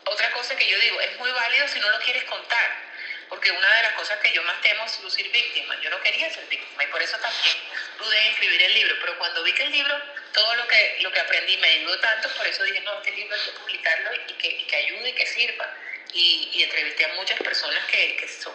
otra 0.06 0.30
cosa 0.32 0.56
que 0.56 0.68
yo 0.68 0.78
digo, 0.78 1.00
es 1.00 1.18
muy 1.18 1.30
válido 1.30 1.68
si 1.68 1.80
no 1.80 1.90
lo 1.90 1.98
quieres 2.00 2.24
contar, 2.24 2.86
porque 3.28 3.50
una 3.50 3.76
de 3.76 3.82
las 3.82 3.92
cosas 3.94 4.18
que 4.20 4.32
yo 4.32 4.42
más 4.44 4.60
temo 4.62 4.84
es 4.84 5.00
lucir 5.00 5.30
víctima. 5.32 5.76
Yo 5.82 5.90
no 5.90 6.00
quería 6.00 6.32
ser 6.32 6.46
víctima 6.46 6.84
y 6.84 6.86
por 6.86 7.02
eso 7.02 7.18
también 7.18 7.56
pude 7.98 8.28
escribir 8.28 8.62
el 8.62 8.74
libro, 8.74 8.96
pero 9.00 9.18
cuando 9.18 9.42
vi 9.42 9.52
que 9.52 9.64
el 9.64 9.72
libro, 9.72 10.00
todo 10.32 10.54
lo 10.54 10.68
que, 10.68 10.98
lo 11.00 11.10
que 11.12 11.20
aprendí 11.20 11.56
me 11.56 11.68
ayudó 11.68 11.98
tanto, 11.98 12.28
por 12.36 12.46
eso 12.46 12.62
dije, 12.62 12.80
no, 12.82 12.98
este 12.98 13.12
libro 13.12 13.34
hay 13.34 13.42
que 13.42 13.58
publicarlo 13.58 14.10
y 14.28 14.32
que, 14.34 14.48
y 14.48 14.64
que 14.64 14.76
ayude 14.76 15.08
y 15.08 15.12
que 15.12 15.26
sirva 15.26 15.74
y, 16.12 16.50
y 16.52 16.62
entrevisté 16.62 17.04
a 17.04 17.08
muchas 17.14 17.38
personas 17.38 17.84
que, 17.86 18.16
que, 18.16 18.28
son 18.28 18.54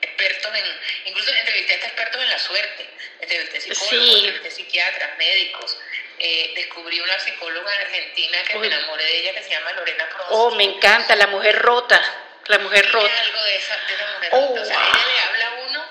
expertos 0.00 0.54
en, 0.54 1.10
incluso 1.10 1.32
entrevisté 1.32 1.74
a 1.74 1.76
expertos 1.76 2.22
en 2.22 2.30
la 2.30 2.38
suerte, 2.38 2.88
entrevisté 3.20 3.60
psicólogos, 3.60 4.16
entrevisté 4.16 4.50
psiquiatras, 4.50 5.18
médicos, 5.18 5.78
eh, 6.18 6.52
descubrí 6.54 7.00
una 7.00 7.18
psicóloga 7.18 7.74
en 7.74 7.80
Argentina 7.82 8.38
que 8.44 8.58
me 8.58 8.66
enamoré 8.66 9.04
de 9.04 9.18
ella 9.18 9.34
que 9.34 9.42
se 9.42 9.50
llama 9.50 9.72
Lorena 9.72 10.08
Prost. 10.08 10.28
Oh, 10.30 10.50
me 10.52 10.64
encanta, 10.64 11.16
la 11.16 11.26
mujer 11.28 11.58
rota, 11.58 12.00
la 12.46 12.58
mujer 12.58 12.90
rota. 12.90 13.20
algo 13.20 13.42
de 13.44 13.56
esa, 13.56 13.76
de 13.76 14.12
mujer 14.14 14.30
oh, 14.32 14.48
rota, 14.48 14.62
o 14.62 14.64
sea, 14.64 14.76
ella 14.76 15.06
le 15.06 15.20
habla 15.20 15.46
a 15.46 15.54
uno, 15.68 15.84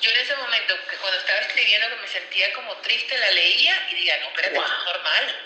yo 0.00 0.10
en 0.10 0.16
ese 0.18 0.36
momento, 0.36 0.74
cuando 1.00 1.18
estaba 1.18 1.40
escribiendo 1.40 1.88
que 1.90 1.96
me 1.96 2.08
sentía 2.08 2.52
como 2.54 2.76
triste, 2.78 3.16
la 3.18 3.30
leía 3.30 3.88
y 3.90 3.94
diga, 3.94 4.16
no, 4.18 4.28
espérate, 4.28 4.56
eso 4.56 4.66
es 4.66 4.84
normal. 4.84 5.36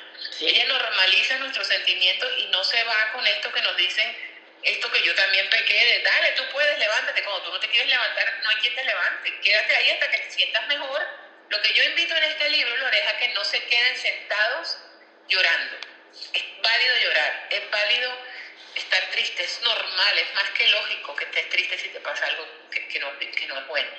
Ella 0.41 0.65
normaliza 0.67 1.39
nuestros 1.39 1.67
sentimientos 1.67 2.31
y 2.39 2.47
no 2.47 2.63
se 2.65 2.83
va 2.85 3.13
con 3.13 3.27
esto 3.27 3.53
que 3.53 3.63
nos 3.63 3.77
dicen 3.77 4.17
esto 4.65 4.91
que 4.91 5.03
yo 5.03 5.15
también 5.15 5.49
pequé 5.51 5.75
de, 5.75 6.03
dale, 6.03 6.33
tú 6.33 6.43
puedes, 6.51 6.79
levántate. 6.79 7.23
Cuando 7.23 7.43
tú 7.43 7.53
no 7.53 7.61
te 7.61 7.69
quieres 7.69 7.89
levantar, 7.89 8.41
no 8.43 8.49
hay 8.49 8.57
quien 8.57 8.75
te 8.75 8.85
levante. 8.85 9.41
Quédate 9.41 9.77
ahí 9.77 9.91
hasta 9.91 10.11
que 10.11 10.19
te 10.19 10.31
sientas 10.31 10.67
mejor. 10.69 11.07
Lo 11.51 11.61
que 11.63 11.73
yo 11.75 11.85
invito 11.85 12.17
en 12.17 12.25
este 12.25 12.49
libro, 12.51 12.77
Loreja, 12.77 13.11
es 13.11 13.17
que 13.17 13.29
no 13.35 13.45
se 13.45 13.63
queden 13.65 13.97
sentados 13.97 14.79
llorando. 15.29 15.77
Es 16.33 16.45
válido 16.63 16.97
llorar, 16.99 17.47
es 17.51 17.71
válido 17.71 18.19
estar 18.75 19.11
triste, 19.11 19.43
es 19.43 19.61
normal, 19.63 20.19
es 20.19 20.35
más 20.35 20.51
que 20.51 20.69
lógico 20.69 21.15
que 21.17 21.25
estés 21.25 21.49
triste 21.51 21.79
si 21.79 21.89
te 21.89 22.01
pasa 22.01 22.27
algo 22.27 22.47
que, 22.71 22.99
no, 22.99 23.19
que 23.19 23.47
no 23.47 23.59
es 23.59 23.67
bueno. 23.67 23.91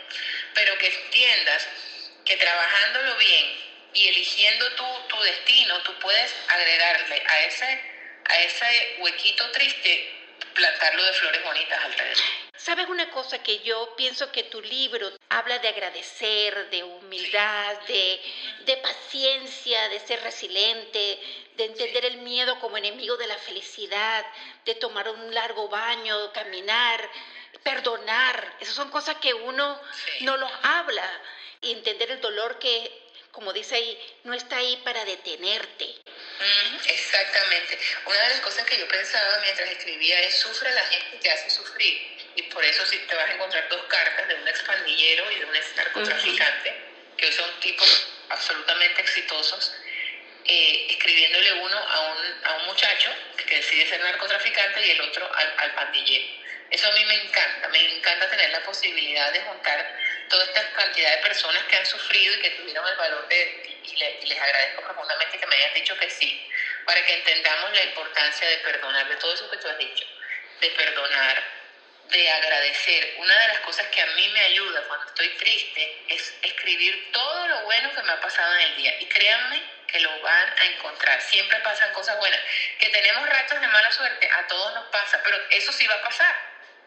Pero 0.54 0.78
que 0.78 0.88
entiendas 0.88 1.68
que 2.26 2.38
trabajándolo 2.38 3.16
bien 3.18 3.66
y 3.94 4.08
eligiendo 4.08 4.72
tu, 4.76 5.08
tu 5.08 5.22
destino, 5.22 5.82
tú 5.84 5.98
puedes 6.00 6.36
agregarle 6.48 7.24
a 7.26 7.42
ese, 7.42 7.82
a 8.26 8.40
ese 8.40 8.96
huequito 9.00 9.52
triste 9.52 10.15
plantarlo 10.56 11.04
de 11.04 11.14
flores 11.14 11.44
bonitas 11.44 11.84
alrededor. 11.84 12.24
¿Sabes 12.58 12.88
una 12.88 13.12
cosa 13.12 13.44
que 13.44 13.60
yo 13.60 13.94
pienso 13.96 14.32
que 14.32 14.44
tu 14.44 14.60
libro 14.62 15.12
habla 15.30 15.60
de 15.60 15.68
agradecer, 15.68 16.70
de 16.72 16.84
humildad, 16.84 17.80
de, 17.82 18.20
de, 18.66 18.78
paciencia, 18.78 19.88
de 19.90 20.00
ser 20.00 20.24
resiliente, 20.24 21.20
de 21.58 21.66
entender 21.66 22.06
el 22.06 22.18
miedo 22.18 22.60
como 22.60 22.78
enemigo 22.78 23.18
de 23.18 23.28
la 23.28 23.38
felicidad, 23.38 24.26
de 24.66 24.74
tomar 24.76 25.08
un 25.10 25.34
largo 25.34 25.70
baño, 25.70 26.32
caminar, 26.34 27.08
perdonar? 27.62 28.58
Esas 28.60 28.74
son 28.74 28.90
cosas 28.90 29.18
que 29.18 29.34
uno 29.34 29.80
no 30.22 30.38
los 30.38 30.52
habla. 30.64 31.22
Y 31.62 31.72
entender 31.72 32.12
el 32.12 32.22
dolor 32.22 32.58
que 32.60 33.05
como 33.36 33.52
dice 33.52 33.76
ahí, 33.76 34.20
no 34.24 34.34
está 34.34 34.56
ahí 34.56 34.82
para 34.86 35.04
detenerte. 35.04 35.94
exactamente. 36.88 37.78
Una 38.06 38.22
de 38.22 38.30
las 38.30 38.40
cosas 38.40 38.66
que 38.66 38.80
yo 38.80 38.88
pensaba 38.88 39.40
mientras 39.42 39.70
escribía 39.72 40.22
es 40.22 40.36
sufre 40.40 40.72
la 40.74 40.86
gente 40.86 41.20
que 41.20 41.30
hace 41.30 41.50
sufrir. 41.50 42.18
Y 42.36 42.44
por 42.44 42.64
eso 42.64 42.86
si 42.86 42.98
te 43.00 43.14
vas 43.14 43.30
a 43.30 43.34
encontrar 43.34 43.68
dos 43.68 43.82
cartas 43.88 44.28
de 44.30 44.36
un 44.36 44.48
expandillero 44.48 45.30
y 45.32 45.40
de 45.40 45.46
un 45.46 45.52
narcotraficante, 45.76 46.76
que 47.18 47.32
son 47.34 47.60
tipos 47.60 48.08
absolutamente 48.30 49.02
exitosos, 49.02 49.76
eh, 50.46 50.88
escribiéndole 50.92 51.54
uno 51.54 51.78
a 51.78 52.02
un, 52.12 52.46
a 52.46 52.54
un 52.54 52.66
muchacho 52.68 53.12
que 53.36 53.58
decide 53.58 53.90
ser 53.90 54.00
narcotraficante 54.00 54.88
y 54.88 54.92
el 54.92 55.02
otro 55.02 55.30
al, 55.34 55.54
al 55.58 55.76
pandillero. 55.76 56.26
Eso 56.72 56.88
a 56.88 56.94
mí 56.94 57.04
me 57.04 57.16
encanta, 57.16 57.68
me 57.68 57.98
encanta 57.98 58.30
tener 58.30 58.50
la 58.52 58.64
posibilidad 58.64 59.32
de 59.34 59.42
juntar 59.42 60.05
toda 60.30 60.46
esta 60.46 60.72
cantidad 60.74 61.12
de 61.12 61.18
personas 61.18 61.64
que 61.66 61.76
han 61.76 61.86
sufrido 61.86 62.36
y 62.36 62.40
que 62.40 62.50
tuvieron 62.52 62.88
el 62.88 62.96
valor 62.96 63.28
de, 63.28 63.80
y, 63.84 64.26
les 64.26 64.40
agradezco 64.42 64.82
profundamente 64.82 65.40
que 65.40 65.48
me 65.48 65.56
hayan 65.56 65.74
dicho 65.74 65.98
que 65.98 66.10
sí, 66.10 66.50
para 66.86 67.04
que 67.06 67.14
entendamos 67.14 67.72
la 67.74 67.84
importancia 67.84 68.48
de 68.48 68.58
perdonar, 68.58 69.08
de 69.08 69.16
todo 69.18 69.34
eso 69.34 69.50
que 69.50 69.58
tú 69.58 69.68
has 69.68 69.78
dicho, 69.78 70.06
de 70.62 70.70
perdonar, 70.72 71.44
de 72.10 72.32
agradecer. 72.32 73.16
Una 73.18 73.40
de 73.40 73.48
las 73.50 73.60
cosas 73.60 73.88
que 73.88 74.02
a 74.02 74.06
mí 74.08 74.30
me 74.30 74.40
ayuda 74.42 74.84
cuando 74.88 75.08
estoy 75.08 75.30
triste 75.38 76.04
es 76.10 76.34
escribir 76.44 77.12
todo 77.12 77.48
lo 77.48 77.62
bueno 77.62 77.94
que 77.94 78.04
me 78.04 78.12
ha 78.12 78.22
pasado 78.22 78.54
en 78.56 78.62
el 78.62 78.76
día. 78.76 79.02
Y 79.02 79.06
créanme 79.08 79.62
que 79.88 80.00
lo 80.00 80.20
van 80.22 80.54
a 80.60 80.66
encontrar. 80.66 81.22
Siempre 81.22 81.60
pasan 81.60 81.92
cosas 81.94 82.18
buenas. 82.20 82.40
Que 82.80 82.90
tenemos 82.90 83.28
ratos 83.28 83.60
de 83.60 83.68
mala 83.68 83.92
suerte, 83.92 84.30
a 84.32 84.48
todos 84.48 84.74
nos 84.76 84.86
pasa, 84.86 85.22
pero 85.24 85.38
eso 85.50 85.72
sí 85.72 85.88
va 85.88 85.96
a 85.96 86.02
pasar. 86.04 86.36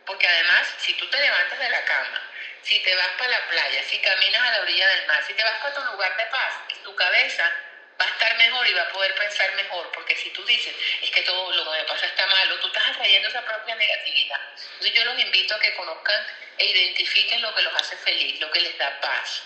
Porque 0.07 0.26
además, 0.26 0.75
si 0.78 0.95
tú 0.95 1.07
te 1.11 1.18
levantas 1.18 1.59
de 1.59 1.68
la 1.68 1.85
cama 1.85 2.27
si 2.62 2.80
te 2.80 2.94
vas 2.94 3.08
para 3.18 3.30
la 3.30 3.48
playa, 3.48 3.82
si 3.84 3.98
caminas 3.98 4.42
a 4.42 4.50
la 4.52 4.60
orilla 4.62 4.88
del 4.88 5.06
mar, 5.06 5.22
si 5.26 5.34
te 5.34 5.42
vas 5.42 5.58
para 5.60 5.74
tu 5.74 5.84
lugar 5.92 6.16
de 6.16 6.26
paz, 6.26 6.54
tu 6.82 6.94
cabeza 6.94 7.52
va 8.00 8.04
a 8.04 8.08
estar 8.08 8.36
mejor 8.36 8.68
y 8.68 8.72
va 8.74 8.82
a 8.82 8.92
poder 8.92 9.14
pensar 9.14 9.52
mejor, 9.54 9.90
porque 9.92 10.14
si 10.16 10.30
tú 10.30 10.44
dices, 10.44 10.74
es 11.02 11.10
que 11.10 11.22
todo 11.22 11.52
lo 11.52 11.64
que 11.64 11.78
me 11.78 11.84
pasa 11.84 12.06
está 12.06 12.26
malo, 12.26 12.58
tú 12.60 12.68
estás 12.68 12.88
atrayendo 12.88 13.28
esa 13.28 13.44
propia 13.44 13.74
negatividad. 13.74 14.40
Entonces 14.54 14.92
yo 14.92 15.04
los 15.04 15.18
invito 15.18 15.54
a 15.54 15.58
que 15.58 15.74
conozcan 15.74 16.26
e 16.58 16.66
identifiquen 16.66 17.42
lo 17.42 17.54
que 17.54 17.62
los 17.62 17.74
hace 17.74 17.96
feliz, 17.96 18.40
lo 18.40 18.50
que 18.50 18.60
les 18.60 18.78
da 18.78 19.00
paz, 19.00 19.42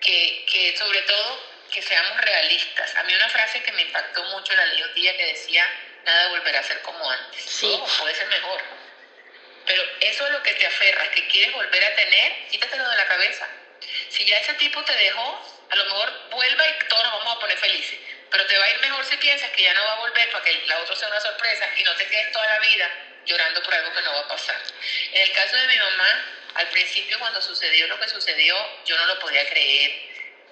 que, 0.00 0.46
que 0.50 0.76
sobre 0.76 1.02
todo 1.02 1.58
que 1.72 1.82
seamos 1.82 2.20
realistas. 2.20 2.94
A 2.96 3.02
mí 3.02 3.14
una 3.14 3.28
frase 3.28 3.62
que 3.62 3.72
me 3.72 3.82
impactó 3.82 4.22
mucho 4.24 4.54
la 4.54 4.64
leí 4.66 4.82
un 4.82 4.94
día 4.94 5.16
que 5.16 5.26
decía, 5.26 5.68
nada 6.04 6.28
volverá 6.28 6.60
a 6.60 6.62
ser 6.62 6.80
como 6.82 7.10
antes, 7.10 7.42
sí. 7.42 7.80
puede 7.98 8.14
ser 8.14 8.28
mejor 8.28 8.62
pero 9.68 9.82
eso 10.00 10.26
es 10.26 10.32
lo 10.32 10.42
que 10.42 10.54
te 10.54 10.66
aferra, 10.66 11.10
que 11.10 11.28
quieres 11.28 11.52
volver 11.52 11.84
a 11.84 11.94
tener, 11.94 12.48
quítatelo 12.48 12.88
de 12.88 12.96
la 12.96 13.06
cabeza. 13.06 13.46
Si 14.08 14.24
ya 14.24 14.38
ese 14.38 14.54
tipo 14.54 14.82
te 14.82 14.96
dejó, 14.96 15.46
a 15.68 15.76
lo 15.76 15.84
mejor 15.84 16.30
vuelva 16.30 16.68
y 16.68 16.88
todos 16.88 17.04
nos 17.04 17.12
vamos 17.18 17.36
a 17.36 17.40
poner 17.40 17.58
felices. 17.58 17.98
Pero 18.30 18.46
te 18.46 18.58
va 18.58 18.64
a 18.64 18.70
ir 18.70 18.78
mejor 18.80 19.04
si 19.04 19.16
piensas 19.18 19.50
que 19.50 19.62
ya 19.62 19.74
no 19.74 19.84
va 19.84 19.92
a 19.92 19.96
volver 19.96 20.30
para 20.30 20.42
que 20.42 20.54
la 20.66 20.78
otra 20.78 20.96
sea 20.96 21.08
una 21.08 21.20
sorpresa 21.20 21.68
y 21.76 21.84
no 21.84 21.94
te 21.96 22.06
quedes 22.06 22.32
toda 22.32 22.46
la 22.46 22.58
vida 22.60 22.90
llorando 23.26 23.62
por 23.62 23.74
algo 23.74 23.92
que 23.92 24.00
no 24.00 24.12
va 24.14 24.20
a 24.20 24.28
pasar. 24.28 24.60
En 25.12 25.22
el 25.22 25.32
caso 25.32 25.56
de 25.56 25.66
mi 25.66 25.76
mamá, 25.76 26.24
al 26.54 26.68
principio 26.68 27.18
cuando 27.18 27.42
sucedió 27.42 27.86
lo 27.88 28.00
que 28.00 28.08
sucedió, 28.08 28.56
yo 28.86 28.96
no 28.96 29.04
lo 29.04 29.18
podía 29.18 29.46
creer. 29.50 29.92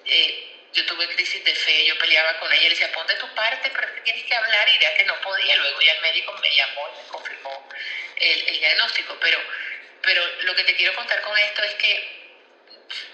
Eh, 0.05 0.56
yo 0.73 0.85
tuve 0.85 1.07
crisis 1.15 1.43
de 1.43 1.55
fe, 1.55 1.85
yo 1.85 1.97
peleaba 1.97 2.37
con 2.39 2.51
ella, 2.51 2.63
le 2.63 2.69
decía, 2.69 2.91
ponte 2.91 3.15
tu 3.15 3.27
parte, 3.33 3.71
pero 3.73 3.87
tienes 4.03 4.23
que 4.23 4.35
hablar, 4.35 4.67
y 4.69 4.79
ya 4.79 4.93
que 4.95 5.03
no 5.05 5.19
podía, 5.21 5.55
luego 5.55 5.81
ya 5.81 5.93
el 5.93 6.01
médico 6.01 6.33
me 6.41 6.55
llamó 6.55 6.89
y 6.89 7.01
me 7.01 7.07
confirmó 7.07 7.69
el, 8.17 8.41
el 8.47 8.59
diagnóstico, 8.59 9.17
pero, 9.19 9.39
pero 10.01 10.25
lo 10.43 10.55
que 10.55 10.63
te 10.63 10.75
quiero 10.75 10.93
contar 10.95 11.21
con 11.21 11.37
esto 11.37 11.63
es 11.63 11.73
que 11.75 12.17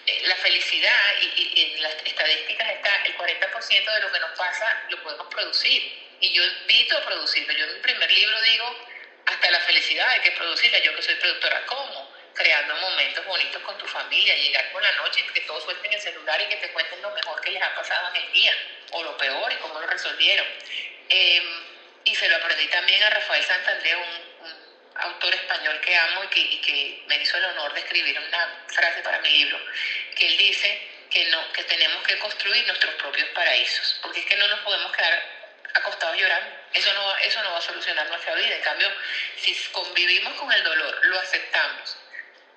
eh, 0.06 0.22
la 0.26 0.36
felicidad 0.36 1.14
y, 1.22 1.62
en 1.62 1.82
las 1.82 1.96
estadísticas 2.06 2.70
está, 2.72 3.04
el 3.06 3.16
40% 3.16 3.94
de 3.94 4.02
lo 4.02 4.12
que 4.12 4.20
nos 4.20 4.32
pasa 4.38 4.84
lo 4.90 5.02
podemos 5.02 5.28
producir, 5.28 5.82
y 6.20 6.32
yo 6.34 6.44
invito 6.44 6.98
a 6.98 7.06
producirlo, 7.06 7.54
yo 7.54 7.66
en 7.66 7.74
mi 7.76 7.80
primer 7.80 8.12
libro 8.12 8.42
digo, 8.42 8.88
hasta 9.26 9.52
la 9.52 9.60
felicidad 9.62 10.08
hay 10.10 10.20
que 10.22 10.32
producirla, 10.32 10.80
yo 10.80 10.96
que 10.96 11.02
soy 11.02 11.16
productora, 11.16 11.66
¿cómo? 11.66 12.03
Creando 12.34 12.76
momentos 12.76 13.26
bonitos 13.26 13.62
con 13.62 13.78
tu 13.78 13.86
familia, 13.86 14.36
llegar 14.36 14.72
por 14.72 14.82
la 14.82 14.92
noche 14.94 15.22
y 15.22 15.34
que 15.34 15.42
todos 15.42 15.64
suelten 15.64 15.94
el 15.94 16.02
celular 16.02 16.42
y 16.42 16.46
que 16.46 16.58
te 16.58 16.72
cuenten 16.72 17.02
lo 17.02 17.12
mejor 17.12 17.40
que 17.42 17.52
les 17.52 17.62
ha 17.62 17.76
pasado 17.76 18.10
en 18.10 18.24
el 18.24 18.32
día, 18.32 18.54
o 18.92 19.04
lo 19.04 19.18
peor 19.18 19.52
y 19.52 19.56
cómo 19.58 19.80
lo 19.80 19.88
resolvieron. 19.88 20.46
Em, 21.10 21.64
y 22.06 22.16
se 22.16 22.28
lo 22.28 22.36
aprendí 22.38 22.68
también 22.68 23.02
a 23.04 23.10
Rafael 23.10 23.44
Santander, 23.44 23.98
un, 23.98 24.48
un 24.48 24.56
autor 24.96 25.34
español 25.34 25.80
que 25.82 25.96
amo 25.96 26.24
y 26.24 26.28
que, 26.28 26.40
y 26.40 26.62
que, 26.62 27.04
me 27.08 27.18
hizo 27.18 27.38
el 27.38 27.46
honor 27.46 27.74
de 27.74 27.80
escribir 27.82 28.20
una 28.20 28.66
frase 28.68 29.02
para 29.02 29.20
mi 29.20 29.30
libro, 29.30 29.60
que 30.16 30.28
él 30.28 30.38
dice 30.38 30.90
que, 31.10 31.26
no, 31.26 31.52
que 31.54 31.64
tenemos 31.64 32.04
que 32.04 32.18
construir 32.18 32.66
nuestros 32.66 32.94
propios 32.96 33.30
paraísos, 33.30 34.00
porque 34.02 34.22
es 34.22 34.26
que 34.26 34.38
no 34.38 34.48
nos 34.48 34.60
podemos 34.62 34.92
quedar 34.96 35.44
acostados 35.76 36.18
llorando. 36.18 36.50
Eso 36.74 36.92
no, 36.94 37.16
eso 37.18 37.44
no 37.44 37.52
va 37.52 37.58
a 37.60 37.62
solucionar 37.62 38.08
nuestra 38.08 38.34
vida. 38.36 38.56
En 38.56 38.62
cambio, 38.62 38.92
si 39.38 39.54
convivimos 39.72 40.34
con 40.34 40.52
el 40.52 40.64
dolor, 40.64 41.06
lo 41.06 41.20
aceptamos 41.20 41.98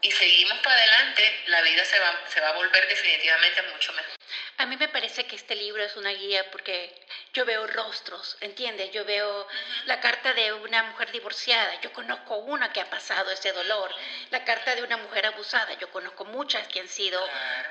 y 0.03 0.11
seguimos 0.11 0.59
para 0.59 0.77
adelante, 0.77 1.43
la 1.47 1.63
vida 1.63 1.85
se 1.85 1.99
va, 1.99 2.21
se 2.29 2.41
va 2.41 2.51
a 2.51 2.53
volver 2.53 2.87
definitivamente 2.89 3.63
mucho 3.63 3.93
mejor. 3.93 4.17
A 4.59 4.67
mí 4.67 4.77
me 4.77 4.89
parece 4.89 5.27
que 5.27 5.37
este 5.37 5.55
libro 5.55 5.83
es 5.83 5.97
una 5.97 6.11
guía 6.11 6.51
porque 6.51 6.93
yo 7.35 7.45
veo 7.45 7.67
rostros, 7.67 8.39
¿entiendes? 8.41 8.91
Yo 8.91 9.05
veo 9.05 9.47
la 9.85 10.01
carta 10.01 10.33
de 10.33 10.53
una 10.55 10.83
mujer 10.85 11.13
divorciada, 11.13 11.79
yo 11.83 11.93
conozco 11.93 12.37
una 12.37 12.73
que 12.73 12.81
ha 12.81 12.89
pasado 12.89 13.31
ese 13.31 13.53
dolor, 13.53 13.95
la 14.31 14.45
carta 14.45 14.75
de 14.75 14.83
una 14.83 14.97
mujer 14.97 15.27
abusada, 15.27 15.75
yo 15.75 15.91
conozco 15.91 16.25
muchas 16.25 16.67
que 16.69 16.81
han 16.81 16.89
sido 16.89 17.21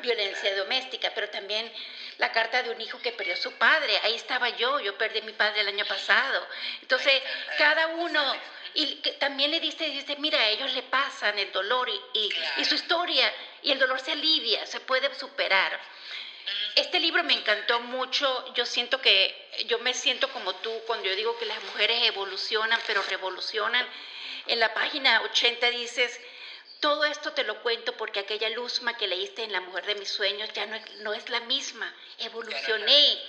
violencia 0.01 0.55
doméstica, 0.55 1.12
pero 1.15 1.27
también 1.29 1.72
la 2.17 2.32
carta 2.32 2.62
de 2.62 2.70
un 2.70 2.79
hijo 2.79 3.00
que 3.01 3.12
perdió 3.12 3.34
a 3.34 3.38
su 3.38 3.51
padre, 3.53 4.00
ahí 4.03 4.15
estaba 4.15 4.50
yo, 4.50 4.79
yo 4.79 4.96
perdí 4.98 5.20
a 5.20 5.24
mi 5.24 5.34
padre 5.34 5.62
el 5.62 5.67
año 5.67 5.86
pasado. 5.86 6.48
Entonces, 6.82 7.22
cada 7.58 7.88
uno 7.88 8.36
y 8.75 8.96
que 8.98 9.12
también 9.13 9.51
le 9.51 9.60
dice, 9.62 9.89
dice, 9.89 10.17
mira, 10.17 10.38
a 10.38 10.50
ellos 10.50 10.74
le 10.74 10.84
pasan 10.84 11.39
el 11.39 11.51
dolor 11.51 11.89
y, 11.89 12.29
y, 12.58 12.65
su 12.65 12.75
historia, 12.75 13.34
y 13.63 13.72
el 13.72 13.79
dolor 13.79 14.00
se 14.01 14.12
alivia, 14.12 14.65
se 14.65 14.82
puede 14.82 15.13
superar. 15.15 15.79
Este 16.75 17.00
libro 17.00 17.24
me 17.24 17.34
encantó 17.34 17.79
mucho, 17.79 18.53
yo 18.53 18.65
siento 18.65 19.00
que, 19.01 19.65
yo 19.67 19.79
me 19.79 19.94
siento 19.94 20.29
como 20.29 20.53
tú 20.55 20.72
cuando 20.86 21.08
yo 21.08 21.15
digo 21.15 21.38
que 21.39 21.46
las 21.46 21.63
mujeres 21.63 22.03
evolucionan, 22.03 22.79
pero 22.86 23.01
revolucionan. 23.03 23.88
En 24.48 24.60
la 24.60 24.74
página 24.74 25.22
80 25.22 25.72
dices, 25.72 26.20
todo 26.86 27.04
esto 27.04 27.34
te 27.34 27.44
lo 27.44 27.63
cuento 27.63 27.98
porque 27.98 28.20
aquella 28.20 28.48
luzma 28.50 28.96
que 28.96 29.08
leíste 29.08 29.44
en 29.44 29.51
La 29.51 29.60
mujer 29.60 29.88
de 29.88 29.96
mis 29.96 30.08
sueños 30.08 30.48
ya 30.54 30.68
no 30.68 31.15
es, 31.15 31.30
la 31.30 31.39
misma, 31.39 31.92
evolucioné 32.20 33.20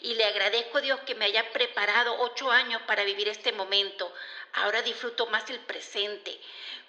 y 0.00 0.14
le 0.14 0.24
agradezco 0.24 0.78
a 0.78 0.80
Dios 0.80 0.98
que 1.06 1.14
me 1.14 1.26
haya 1.26 1.48
preparado 1.52 2.18
ocho 2.18 2.50
años 2.50 2.82
para 2.88 3.04
vivir 3.04 3.28
este 3.28 3.52
momento. 3.52 4.12
Ahora 4.54 4.82
disfruto 4.82 5.28
más 5.28 5.48
el 5.50 5.60
presente, 5.60 6.40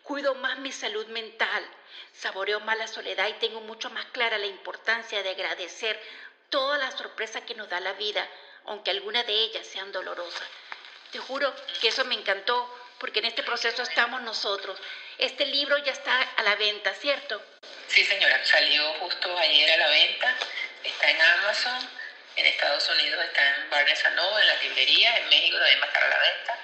cuido 0.01 0.33
más 0.33 0.57
mi 0.57 0.71
salud 0.71 1.05
mental, 1.09 1.63
saboreo 2.11 2.59
más 2.61 2.79
la 2.79 2.87
soledad 2.87 3.27
y 3.27 3.33
tengo 3.33 3.61
mucho 3.61 3.91
más 3.91 4.05
clara 4.05 4.39
la 4.39 4.47
importancia 4.47 5.21
de 5.21 5.29
agradecer 5.29 6.01
todas 6.49 6.79
las 6.79 6.95
sorpresas 6.95 7.43
que 7.43 7.53
nos 7.53 7.69
da 7.69 7.79
la 7.81 7.93
vida, 7.93 8.27
aunque 8.65 8.89
algunas 8.89 9.27
de 9.27 9.33
ellas 9.33 9.67
sean 9.67 9.91
dolorosas. 9.91 10.49
Te 11.11 11.19
juro 11.19 11.53
que 11.81 11.89
eso 11.89 12.03
me 12.05 12.15
encantó 12.15 12.67
porque 12.99 13.19
en 13.19 13.25
este 13.25 13.43
proceso 13.43 13.83
estamos 13.83 14.21
nosotros. 14.21 14.79
Este 15.17 15.45
libro 15.45 15.77
ya 15.79 15.91
está 15.91 16.21
a 16.21 16.43
la 16.43 16.55
venta, 16.55 16.93
¿cierto? 16.93 17.41
Sí, 17.87 18.03
señora, 18.05 18.43
salió 18.45 18.93
justo 18.95 19.37
ayer 19.37 19.71
a 19.71 19.77
la 19.77 19.89
venta, 19.89 20.35
está 20.83 21.09
en 21.09 21.21
Amazon, 21.21 21.89
en 22.35 22.45
Estados 22.45 22.89
Unidos 22.89 23.23
está 23.25 23.55
en 23.55 23.69
Barnes 23.69 24.03
Noble, 24.15 24.41
en 24.41 24.47
la 24.47 24.55
librería, 24.63 25.17
en 25.17 25.29
México 25.29 25.57
también 25.57 25.81
va 25.81 25.85
a 25.85 26.05
a 26.05 26.07
la 26.09 26.19
venta 26.19 26.59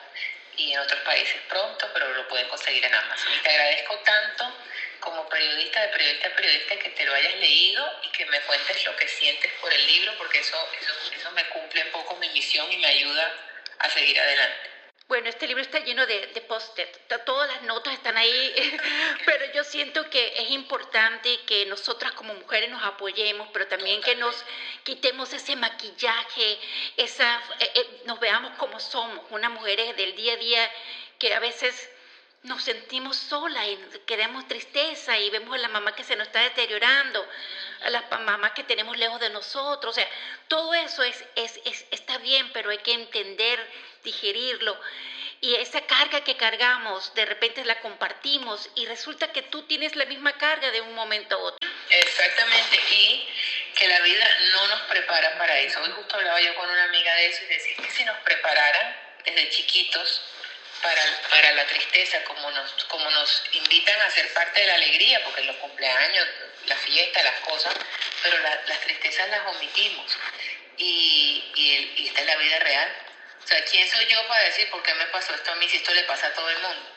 y 0.58 0.74
en 0.74 0.80
otros 0.80 1.00
países 1.02 1.38
pronto, 1.48 1.90
pero 1.94 2.14
lo 2.14 2.28
pueden 2.28 2.48
conseguir 2.50 2.84
en 2.86 2.94
Amazon. 2.94 3.34
Y 3.34 3.38
te 3.40 3.50
agradezco 3.50 3.98
tanto 4.00 4.54
como 5.00 5.28
periodista, 5.30 5.82
de 5.82 5.88
periodista 5.90 6.28
a 6.28 6.36
periodista, 6.36 6.76
que 6.78 6.90
te 6.90 7.06
lo 7.06 7.14
hayas 7.14 7.36
leído 7.36 8.00
y 8.04 8.10
que 8.10 8.26
me 8.28 8.40
cuentes 8.42 8.86
lo 8.86 8.96
que 8.96 9.08
sientes 9.08 9.52
por 9.54 9.74
el 9.74 9.88
libro, 9.88 10.14
porque 10.18 10.40
eso, 10.40 10.58
eso, 10.80 10.94
eso 11.18 11.32
me 11.32 11.46
cumple 11.50 11.84
un 11.84 11.92
poco 11.92 12.16
mi 12.18 12.30
misión 12.30 12.72
y 12.72 12.78
me 12.78 12.88
ayuda 12.88 13.34
a 13.80 13.90
seguir 13.90 14.20
adelante. 14.20 14.71
Bueno, 15.12 15.28
este 15.28 15.46
libro 15.46 15.62
está 15.62 15.80
lleno 15.80 16.06
de, 16.06 16.28
de 16.28 16.40
post-it, 16.40 16.88
todas 17.26 17.46
las 17.50 17.64
notas 17.64 17.96
están 17.96 18.16
ahí, 18.16 18.54
pero 19.26 19.44
yo 19.54 19.62
siento 19.66 20.10
que 20.10 20.42
es 20.42 20.52
importante 20.52 21.38
que 21.42 21.66
nosotras 21.66 22.14
como 22.14 22.34
mujeres 22.34 22.70
nos 22.70 22.82
apoyemos, 22.82 23.50
pero 23.52 23.68
también 23.68 24.02
que 24.02 24.16
nos 24.16 24.34
quitemos 24.86 25.34
ese 25.34 25.58
maquillaje, 25.58 26.58
esa, 26.96 27.44
eh, 27.60 27.72
eh, 27.76 28.02
nos 28.06 28.22
veamos 28.22 28.54
como 28.58 28.80
somos, 28.80 29.20
unas 29.32 29.52
mujeres 29.52 29.98
del 29.98 30.16
día 30.16 30.32
a 30.32 30.38
día 30.38 30.72
que 31.20 31.34
a 31.34 31.42
veces 31.42 31.92
nos 32.44 32.64
sentimos 32.64 33.18
solas 33.18 33.66
y 33.68 34.00
queremos 34.08 34.48
tristeza 34.48 35.18
y 35.18 35.30
vemos 35.30 35.54
a 35.54 35.60
la 35.60 35.68
mamá 35.68 35.96
que 35.96 36.04
se 36.04 36.16
nos 36.16 36.28
está 36.28 36.42
deteriorando, 36.42 37.28
a 37.82 37.90
las 37.90 38.10
mamás 38.22 38.54
que 38.54 38.64
tenemos 38.64 38.98
lejos 38.98 39.20
de 39.20 39.30
nosotros. 39.30 39.92
O 39.92 39.96
sea, 39.96 40.08
todo 40.48 40.74
eso 40.74 41.04
es, 41.04 41.24
es, 41.36 41.60
es, 41.66 41.86
está 41.92 42.18
bien, 42.18 42.52
pero 42.52 42.72
hay 42.72 42.80
que 42.80 42.94
entender, 42.94 43.60
digerirlo. 44.04 44.80
Y 45.44 45.56
esa 45.56 45.82
carga 45.82 46.24
que 46.24 46.38
cargamos, 46.38 47.14
de 47.16 47.26
repente 47.26 47.66
la 47.66 47.80
compartimos 47.80 48.70
y 48.76 48.86
resulta 48.86 49.32
que 49.32 49.42
tú 49.42 49.64
tienes 49.64 49.96
la 49.96 50.06
misma 50.06 50.38
carga 50.38 50.70
de 50.70 50.82
un 50.82 50.94
momento 50.94 51.36
a 51.36 51.40
otro. 51.40 51.70
Exactamente, 51.90 52.80
y 52.92 53.28
que 53.76 53.88
la 53.88 54.00
vida 54.02 54.28
no 54.52 54.68
nos 54.68 54.82
prepara 54.82 55.38
para 55.38 55.60
eso. 55.60 55.82
Hoy 55.82 55.92
justo 55.92 56.16
hablaba 56.16 56.40
yo 56.42 56.54
con 56.56 56.70
una 56.70 56.84
amiga 56.84 57.14
de 57.16 57.28
eso 57.28 57.44
y 57.44 57.48
decía 57.48 57.76
que 57.76 57.90
si 57.90 58.06
nos 58.06 58.18
prepararan 58.20 58.96
desde 59.26 59.50
chiquitos, 59.50 60.22
para, 60.82 61.02
para 61.30 61.52
la 61.54 61.66
tristeza, 61.66 62.24
como 62.24 62.50
nos, 62.52 62.72
como 62.86 63.10
nos 63.12 63.44
invitan 63.54 64.00
a 64.02 64.10
ser 64.10 64.32
parte 64.34 64.62
de 64.62 64.68
la 64.68 64.76
alegría, 64.76 65.24
porque 65.24 65.44
los 65.44 65.56
cumpleaños, 65.58 66.28
la 66.66 66.76
fiesta, 66.78 67.24
las 67.24 67.40
cosas, 67.42 67.74
pero 68.24 68.38
las 68.40 68.80
tristezas 68.82 69.30
las 69.30 69.48
omitimos. 69.56 70.18
Y, 70.78 71.52
y, 71.56 72.08
esta 72.08 72.22
es 72.22 72.28
la 72.28 72.36
vida 72.38 72.60
real. 72.60 72.92
O 73.44 73.48
sea, 73.48 73.64
¿quién 73.66 73.90
soy 73.90 74.06
yo 74.08 74.28
para 74.28 74.44
decir 74.44 74.70
por 74.70 74.82
qué 74.84 74.94
me 74.94 75.06
pasó 75.08 75.34
esto 75.34 75.52
a 75.52 75.56
mí 75.56 75.68
si 75.70 75.78
esto 75.78 75.94
le 75.94 76.04
pasa 76.04 76.28
a 76.28 76.34
todo 76.34 76.50
el 76.50 76.60
mundo? 76.60 76.90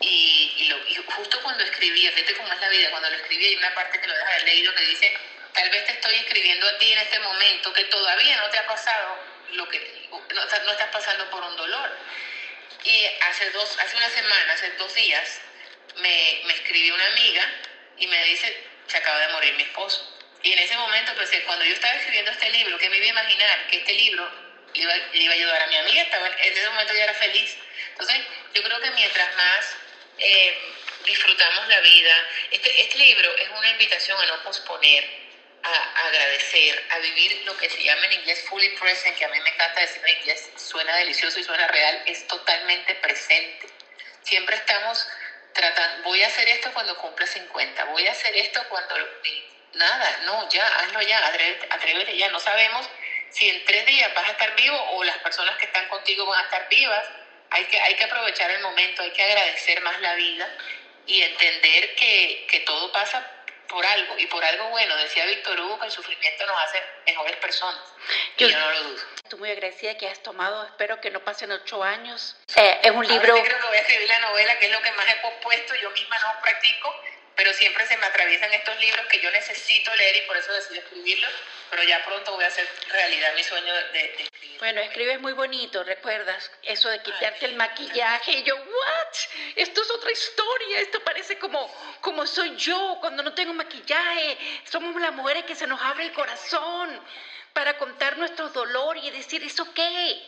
Y, 0.00 0.54
y, 0.58 0.68
lo, 0.68 0.86
y 0.86 0.96
justo 0.96 1.40
cuando 1.42 1.64
escribí, 1.64 2.08
fíjate 2.08 2.36
cómo 2.36 2.52
es 2.52 2.60
la 2.60 2.68
vida, 2.68 2.90
cuando 2.90 3.10
lo 3.10 3.16
escribí 3.16 3.46
hay 3.46 3.56
una 3.56 3.74
parte 3.74 4.00
que 4.00 4.06
lo 4.06 4.14
dejas 4.14 4.28
haber 4.28 4.42
leído 4.44 4.74
que 4.74 4.84
dice, 4.84 5.18
tal 5.52 5.70
vez 5.70 5.84
te 5.86 5.92
estoy 5.92 6.14
escribiendo 6.16 6.68
a 6.68 6.78
ti 6.78 6.92
en 6.92 6.98
este 6.98 7.18
momento 7.20 7.72
que 7.72 7.84
todavía 7.84 8.36
no 8.36 8.48
te 8.50 8.58
ha 8.58 8.66
pasado 8.66 9.18
lo 9.52 9.68
que, 9.68 10.08
no, 10.10 10.44
no 10.44 10.72
estás 10.72 10.88
pasando 10.92 11.28
por 11.30 11.42
un 11.42 11.56
dolor 11.56 11.90
y 12.84 13.06
hace, 13.20 13.50
dos, 13.50 13.78
hace 13.78 13.96
una 13.96 14.08
semana, 14.10 14.52
hace 14.52 14.70
dos 14.72 14.94
días, 14.94 15.40
me, 15.96 16.40
me 16.44 16.54
escribió 16.54 16.94
una 16.94 17.06
amiga 17.06 17.52
y 17.98 18.06
me 18.06 18.24
dice, 18.24 18.56
se 18.86 18.96
acaba 18.98 19.18
de 19.20 19.32
morir 19.32 19.54
mi 19.54 19.62
esposo. 19.64 20.14
Y 20.42 20.52
en 20.52 20.58
ese 20.60 20.76
momento 20.76 21.14
pensé, 21.14 21.42
cuando 21.42 21.64
yo 21.64 21.74
estaba 21.74 21.94
escribiendo 21.94 22.30
este 22.30 22.50
libro, 22.50 22.78
que 22.78 22.88
me 22.88 22.98
iba 22.98 23.06
a 23.06 23.08
imaginar 23.10 23.66
que 23.68 23.78
este 23.78 23.92
libro 23.94 24.30
le 24.74 24.82
iba, 24.82 24.92
iba 25.12 25.32
a 25.32 25.36
ayudar 25.36 25.62
a 25.62 25.66
mi 25.66 25.76
amiga, 25.76 26.02
estaba, 26.02 26.28
en 26.28 26.52
ese 26.52 26.68
momento 26.70 26.94
ya 26.94 27.04
era 27.04 27.14
feliz. 27.14 27.56
Entonces, 27.90 28.18
yo 28.54 28.62
creo 28.62 28.80
que 28.80 28.90
mientras 28.92 29.36
más 29.36 29.76
eh, 30.18 30.58
disfrutamos 31.04 31.68
la 31.68 31.80
vida, 31.80 32.28
este, 32.50 32.80
este 32.82 32.98
libro 32.98 33.36
es 33.36 33.48
una 33.50 33.68
invitación 33.70 34.20
a 34.20 34.26
no 34.26 34.42
posponer, 34.44 35.27
a, 35.62 36.06
agradecer, 36.06 36.84
a 36.90 36.98
vivir 36.98 37.42
lo 37.44 37.56
que 37.56 37.68
se 37.68 37.82
llama 37.82 38.06
en 38.06 38.12
inglés 38.12 38.44
fully 38.48 38.68
present, 38.70 39.16
que 39.16 39.24
a 39.24 39.28
mí 39.28 39.40
me 39.40 39.50
encanta 39.50 39.80
decir 39.80 40.02
en 40.04 40.18
inglés, 40.18 40.50
suena 40.56 40.96
delicioso 40.96 41.40
y 41.40 41.44
suena 41.44 41.66
real, 41.68 42.02
es 42.06 42.26
totalmente 42.26 42.94
presente. 42.96 43.66
Siempre 44.22 44.56
estamos 44.56 45.06
tratando, 45.52 46.04
voy 46.04 46.22
a 46.22 46.26
hacer 46.26 46.48
esto 46.48 46.72
cuando 46.72 46.96
cumpla 46.98 47.26
50, 47.26 47.84
voy 47.86 48.06
a 48.06 48.12
hacer 48.12 48.36
esto 48.36 48.62
cuando... 48.68 48.94
Nada, 49.74 50.20
no, 50.24 50.48
ya, 50.48 50.66
hazlo 50.66 51.02
ya, 51.02 51.24
atrévete 51.70 52.16
ya, 52.16 52.30
no 52.30 52.40
sabemos 52.40 52.88
si 53.30 53.48
en 53.48 53.64
tres 53.64 53.86
días 53.86 54.12
vas 54.14 54.26
a 54.28 54.32
estar 54.32 54.56
vivo 54.56 54.76
o 54.92 55.04
las 55.04 55.18
personas 55.18 55.56
que 55.58 55.66
están 55.66 55.86
contigo 55.88 56.26
van 56.26 56.40
a 56.40 56.44
estar 56.44 56.68
vivas. 56.68 57.06
Hay 57.50 57.64
que, 57.66 57.78
hay 57.78 57.94
que 57.94 58.04
aprovechar 58.04 58.50
el 58.50 58.60
momento, 58.62 59.02
hay 59.02 59.10
que 59.10 59.22
agradecer 59.22 59.80
más 59.82 60.00
la 60.00 60.14
vida 60.14 60.48
y 61.06 61.22
entender 61.22 61.94
que, 61.94 62.46
que 62.50 62.60
todo 62.60 62.90
pasa 62.92 63.37
por 63.68 63.84
algo 63.84 64.18
y 64.18 64.26
por 64.26 64.44
algo 64.44 64.68
bueno. 64.70 64.96
Decía 64.96 65.26
Víctor 65.26 65.60
Hugo 65.60 65.78
que 65.78 65.86
el 65.86 65.92
sufrimiento 65.92 66.46
nos 66.46 66.60
hace 66.62 66.82
mejores 67.06 67.36
personas. 67.36 67.80
Yo, 68.36 68.48
no 68.48 68.70
lo 68.70 68.82
dudo. 68.84 69.02
Estoy 69.16 69.38
muy 69.38 69.50
agradecida 69.50 69.96
que 69.96 70.08
has 70.08 70.22
tomado, 70.22 70.64
espero 70.64 71.00
que 71.00 71.10
no 71.10 71.20
pasen 71.20 71.52
ocho 71.52 71.82
años. 71.82 72.36
Eh, 72.56 72.80
es 72.82 72.90
un 72.90 73.06
libro... 73.06 73.32
Ahora 73.32 73.44
creo 73.44 73.60
que 73.60 73.66
voy 73.66 73.76
a 73.76 73.80
escribir 73.80 74.08
la 74.08 74.18
novela, 74.20 74.58
que 74.58 74.66
es 74.66 74.72
lo 74.72 74.82
que 74.82 74.92
más 74.92 75.06
he 75.08 75.16
pospuesto, 75.16 75.74
yo 75.76 75.90
misma 75.90 76.18
no 76.18 76.40
practico, 76.40 76.94
pero 77.38 77.54
siempre 77.54 77.86
se 77.86 77.96
me 77.96 78.04
atraviesan 78.04 78.52
estos 78.52 78.76
libros 78.80 79.06
que 79.06 79.20
yo 79.20 79.30
necesito 79.30 79.94
leer 79.94 80.16
y 80.16 80.20
por 80.22 80.36
eso 80.36 80.52
decido 80.52 80.80
escribirlos, 80.80 81.32
pero 81.70 81.84
ya 81.84 82.04
pronto 82.04 82.32
voy 82.32 82.42
a 82.42 82.48
hacer 82.48 82.68
realidad 82.88 83.32
mi 83.36 83.44
sueño 83.44 83.72
de, 83.92 84.24
escribir. 84.24 84.58
Bueno, 84.58 84.80
escribes 84.80 85.20
muy 85.20 85.32
bonito, 85.34 85.84
¿recuerdas? 85.84 86.50
Eso 86.64 86.88
de 86.88 87.00
quitarte 87.00 87.46
el 87.46 87.54
maquillaje 87.54 88.32
y 88.32 88.42
yo, 88.42 88.56
¿what? 88.56 89.16
Esto 89.54 89.82
es 89.82 89.90
otra 89.92 90.10
historia, 90.10 90.80
esto 90.80 90.98
parece 91.04 91.38
como, 91.38 91.72
como 92.00 92.26
soy 92.26 92.56
yo 92.56 92.98
cuando 93.00 93.22
no 93.22 93.32
tengo 93.34 93.54
maquillaje, 93.54 94.36
somos 94.68 95.00
las 95.00 95.12
mujeres 95.12 95.44
que 95.44 95.54
se 95.54 95.68
nos 95.68 95.80
abre 95.80 96.06
el 96.06 96.12
corazón 96.12 97.00
para 97.52 97.78
contar 97.78 98.18
nuestro 98.18 98.48
dolor 98.48 98.96
y 98.96 99.12
decir, 99.12 99.44
¿eso 99.44 99.72
qué? 99.74 100.22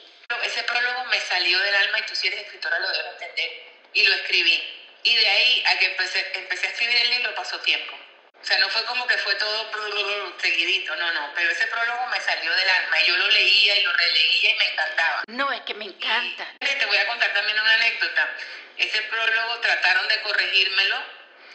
Ese 0.44 0.62
prólogo 0.62 1.06
me 1.06 1.18
salió 1.18 1.58
del 1.58 1.74
alma 1.74 1.98
y 1.98 2.02
tú 2.02 2.14
si 2.14 2.28
eres 2.28 2.42
escritora 2.42 2.78
lo 2.78 2.88
debes 2.88 3.12
entender 3.14 3.64
y 3.94 4.04
lo 4.04 4.14
escribí 4.14 4.76
y 5.02 5.16
de 5.16 5.26
ahí 5.26 5.64
a 5.66 5.78
que 5.78 5.86
empecé, 5.86 6.26
empecé 6.34 6.66
a 6.66 6.69
pasó 7.40 7.58
tiempo. 7.60 7.96
O 8.40 8.44
sea, 8.44 8.58
no 8.58 8.68
fue 8.68 8.84
como 8.84 9.06
que 9.06 9.16
fue 9.18 9.34
todo 9.36 9.70
seguidito, 10.38 10.94
no, 10.96 11.12
no, 11.12 11.32
pero 11.34 11.50
ese 11.50 11.66
prólogo 11.66 12.06
me 12.08 12.20
salió 12.20 12.52
del 12.54 12.68
alma 12.68 13.00
y 13.00 13.06
yo 13.06 13.16
lo 13.16 13.28
leía 13.28 13.76
y 13.76 13.82
lo 13.82 13.92
releía 13.92 14.50
y 14.50 14.58
me 14.58 14.68
encantaba. 14.72 15.22
No, 15.28 15.52
es 15.52 15.60
que 15.62 15.74
me 15.74 15.86
encanta. 15.86 16.46
te 16.58 16.86
voy 16.86 16.96
a 16.98 17.06
contar 17.06 17.32
también 17.32 17.58
una 17.58 17.74
anécdota. 17.74 18.28
Ese 18.76 19.02
prólogo 19.02 19.60
trataron 19.60 20.06
de 20.08 20.20
corregírmelo 20.20 21.02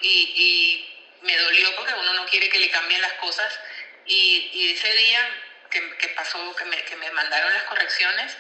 y, 0.02 0.34
y 0.36 1.17
me 1.21 1.38
dolió 1.38 1.76
porque 1.76 1.93
uno 1.93 2.13
no 2.13 2.26
quiere 2.26 2.50
que 2.50 2.60
le 2.60 2.69
cambien 2.69 3.02
las 3.02 3.13
cosas 3.13 3.60
y, 4.06 4.50
y 4.54 4.74
ese 4.74 4.91
día 4.91 5.30
que, 5.69 5.98
que 5.98 6.08
pasó, 6.10 6.56
que 6.56 6.65
me, 6.65 6.84
que 6.84 6.95
me 6.95 7.12
mandaron 7.12 7.54
las 7.54 7.63
correcciones, 7.63 8.38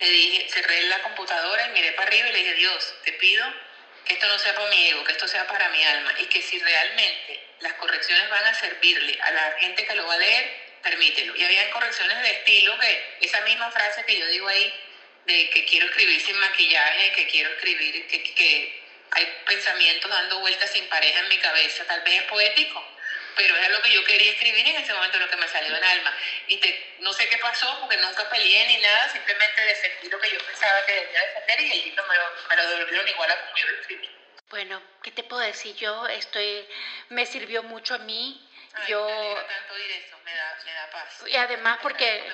le 0.00 0.10
dije, 0.10 0.48
cerré 0.48 0.82
la 0.84 1.02
computadora 1.02 1.66
y 1.66 1.70
miré 1.70 1.92
para 1.92 2.08
arriba 2.08 2.28
y 2.28 2.32
le 2.32 2.38
dije, 2.38 2.54
Dios, 2.54 2.94
te 3.04 3.12
pido 3.12 3.44
que 4.04 4.14
esto 4.14 4.26
no 4.26 4.38
sea 4.38 4.54
para 4.54 4.68
mi 4.68 4.88
ego, 4.88 5.04
que 5.04 5.12
esto 5.12 5.26
sea 5.26 5.46
para 5.46 5.68
mi 5.70 5.82
alma 5.84 6.14
y 6.18 6.26
que 6.26 6.42
si 6.42 6.58
realmente 6.58 7.40
las 7.60 7.72
correcciones 7.74 8.28
van 8.28 8.44
a 8.44 8.54
servirle 8.54 9.18
a 9.22 9.30
la 9.30 9.52
gente 9.58 9.86
que 9.86 9.94
lo 9.94 10.06
va 10.06 10.14
a 10.14 10.18
leer, 10.18 10.64
permítelo. 10.82 11.34
Y 11.36 11.44
había 11.44 11.70
correcciones 11.70 12.20
de 12.20 12.30
estilo 12.30 12.78
que 12.78 13.16
esa 13.20 13.40
misma 13.42 13.70
frase 13.70 14.04
que 14.04 14.18
yo 14.18 14.26
digo 14.28 14.46
ahí, 14.48 14.72
de 15.24 15.48
que 15.50 15.64
quiero 15.64 15.86
escribir 15.86 16.20
sin 16.20 16.36
maquillaje, 16.36 17.12
que 17.12 17.26
quiero 17.28 17.50
escribir, 17.50 18.06
que, 18.06 18.22
que 18.34 18.82
hay 19.12 19.42
pensamientos 19.46 20.10
dando 20.10 20.40
vueltas 20.40 20.70
sin 20.70 20.86
pareja 20.88 21.20
en 21.20 21.28
mi 21.28 21.38
cabeza, 21.38 21.84
tal 21.84 22.02
vez 22.02 22.20
es 22.20 22.22
poético, 22.24 22.86
pero 23.36 23.56
era 23.56 23.68
lo 23.68 23.82
que 23.82 23.92
yo 23.92 24.04
quería 24.04 24.32
escribir 24.32 24.66
en 24.66 24.76
ese 24.76 24.92
momento, 24.92 25.18
lo 25.18 25.28
que 25.28 25.36
me 25.36 25.48
salió 25.48 25.76
en 25.76 25.84
alma. 25.84 26.16
Y 26.46 26.56
te, 26.58 26.96
no 27.00 27.12
sé 27.12 27.28
qué 27.28 27.38
pasó, 27.38 27.78
porque 27.80 27.96
nunca 27.96 28.28
peleé 28.30 28.66
ni 28.66 28.78
nada, 28.78 29.08
simplemente 29.10 29.60
defendí 29.62 30.08
lo 30.08 30.20
que 30.20 30.30
yo 30.30 30.38
pensaba 30.46 30.84
que 30.86 30.92
debía 30.92 31.20
defender 31.20 31.60
y 31.60 31.72
el 31.72 31.84
libro 31.84 32.04
me 32.06 32.16
lo, 32.16 32.24
me 32.48 32.56
lo 32.56 32.70
devolvieron 32.70 33.08
igual 33.08 33.30
a 33.30 33.40
como 33.40 33.56
yo 33.56 33.66
lo 33.66 33.80
escribí. 33.80 34.10
Bueno, 34.50 34.82
¿qué 35.02 35.10
te 35.10 35.24
puedo 35.24 35.42
decir? 35.42 35.74
Yo 35.76 36.06
estoy, 36.06 36.66
me 37.08 37.26
sirvió 37.26 37.62
mucho 37.62 37.94
a 37.94 37.98
mí. 37.98 38.48
Ay, 38.74 38.88
yo 38.88 39.06
me 39.06 39.42
tanto 39.42 39.76
eso, 39.76 40.16
me 40.24 40.34
da, 40.34 40.58
me 40.64 40.72
da 40.72 40.90
paz. 40.90 41.22
y 41.26 41.36
además 41.36 41.78
porque 41.80 42.32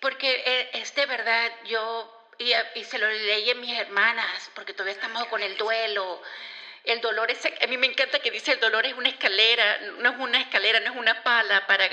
porque 0.00 0.42
eh, 0.44 0.70
es 0.72 0.94
de 0.94 1.06
verdad 1.06 1.52
yo 1.64 2.32
y, 2.38 2.52
y 2.74 2.84
se 2.84 2.98
lo 2.98 3.08
leí 3.08 3.50
a 3.50 3.54
mis 3.54 3.78
hermanas 3.78 4.50
porque 4.54 4.72
todavía 4.72 4.94
estamos 4.94 5.26
con 5.26 5.42
el 5.42 5.56
duelo. 5.56 6.22
El 6.84 7.00
dolor 7.00 7.30
es, 7.30 7.44
a 7.44 7.66
mí 7.66 7.76
me 7.76 7.86
encanta 7.86 8.20
que 8.20 8.30
dice 8.30 8.52
el 8.52 8.60
dolor 8.60 8.86
es 8.86 8.94
una 8.94 9.08
escalera, 9.08 9.78
no 9.98 10.10
es 10.10 10.16
una 10.18 10.40
escalera, 10.40 10.80
no 10.80 10.92
es 10.92 10.96
una 10.96 11.22
pala 11.22 11.66
para, 11.66 11.88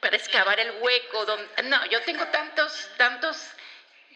para 0.00 0.16
excavar 0.16 0.58
el 0.58 0.70
hueco. 0.80 1.24
Donde, 1.26 1.62
no, 1.64 1.84
yo 1.86 2.00
tengo 2.02 2.26
tantos, 2.28 2.88
tantos, 2.96 3.36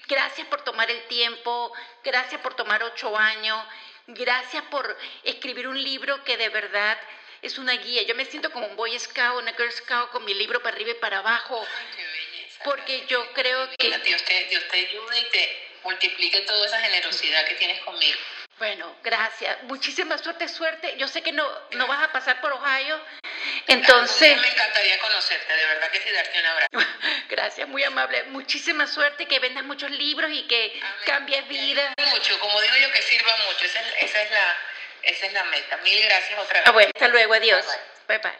gracias 0.09 0.47
por 0.49 0.63
tomar 0.63 0.91
el 0.91 1.01
tiempo, 1.07 1.73
gracias 2.03 2.41
por 2.41 2.55
tomar 2.55 2.83
ocho 2.83 3.17
años, 3.17 3.65
gracias 4.09 4.63
por 4.65 4.97
escribir 5.23 5.69
un 5.69 5.81
libro 5.81 6.25
que 6.25 6.37
de 6.37 6.49
verdad 6.49 6.99
es 7.43 7.59
una 7.59 7.73
guía. 7.75 8.03
Yo 8.03 8.15
me 8.15 8.25
siento 8.25 8.51
como 8.51 8.67
un 8.67 8.77
Boy 8.77 8.99
Scout, 8.99 9.43
una 9.43 9.53
Girl 9.53 9.71
Scout 9.71 10.11
con 10.11 10.25
mi 10.25 10.35
libro 10.35 10.61
para 10.63 10.75
arriba 10.75 10.91
y 10.91 10.95
para 10.95 11.19
abajo, 11.19 11.65
Ay, 11.79 11.87
qué 11.97 12.05
belleza. 12.05 12.65
porque 12.65 13.07
yo 13.07 13.33
creo 13.33 13.69
que... 13.79 13.99
Dios 13.99 14.25
te, 14.25 14.45
Dios 14.47 14.65
te 14.69 14.79
ayude 14.79 15.21
y 15.21 15.25
te 15.31 15.69
multiplique 15.85 16.41
toda 16.41 16.67
esa 16.67 16.81
generosidad 16.81 17.47
que 17.47 17.55
tienes 17.55 17.81
conmigo. 17.83 18.19
Bueno, 18.59 18.97
gracias. 19.03 19.63
Muchísima 19.65 20.17
suerte, 20.17 20.49
suerte. 20.49 20.97
Yo 20.97 21.09
sé 21.09 21.23
que 21.23 21.33
no, 21.33 21.47
no 21.73 21.87
vas 21.87 22.03
a 22.03 22.13
pasar 22.13 22.41
por 22.41 22.53
Ohio. 22.53 22.99
Entonces, 23.67 24.41
me 24.41 24.49
encantaría 24.49 24.99
conocerte, 24.99 25.53
de 25.53 25.67
verdad 25.67 25.91
que 25.91 26.01
sí, 26.01 26.11
darte 26.11 26.41
un 26.41 26.47
abrazo. 26.47 26.69
gracias, 27.29 27.69
muy 27.69 27.85
amable. 27.85 28.23
Muchísima 28.25 28.87
suerte, 28.87 29.27
que 29.27 29.39
vendas 29.41 29.65
muchos 29.65 29.91
libros 29.91 30.31
y 30.33 30.47
que 30.47 30.81
Amén. 30.81 30.95
cambies 31.05 31.49
vida. 31.49 31.93
Mucho, 32.11 32.39
como 32.41 32.61
digo 32.63 32.77
yo, 32.77 32.93
que 32.93 33.03
sirva 33.03 33.37
mucho. 33.47 33.65
Esa 33.67 33.81
es, 33.81 33.95
esa 34.01 34.23
es, 34.23 34.31
la, 34.31 34.57
esa 35.03 35.27
es 35.27 35.33
la 35.35 35.45
meta. 35.45 35.77
Mil 35.79 36.03
gracias 36.05 36.39
otra 36.39 36.61
vez. 36.61 36.69
Ah, 36.69 36.73
bueno, 36.73 36.91
hasta 36.95 37.09
luego, 37.09 37.35
adiós. 37.35 37.67
Bye, 38.09 38.19
Bye 38.19 38.31
bye. 38.31 38.39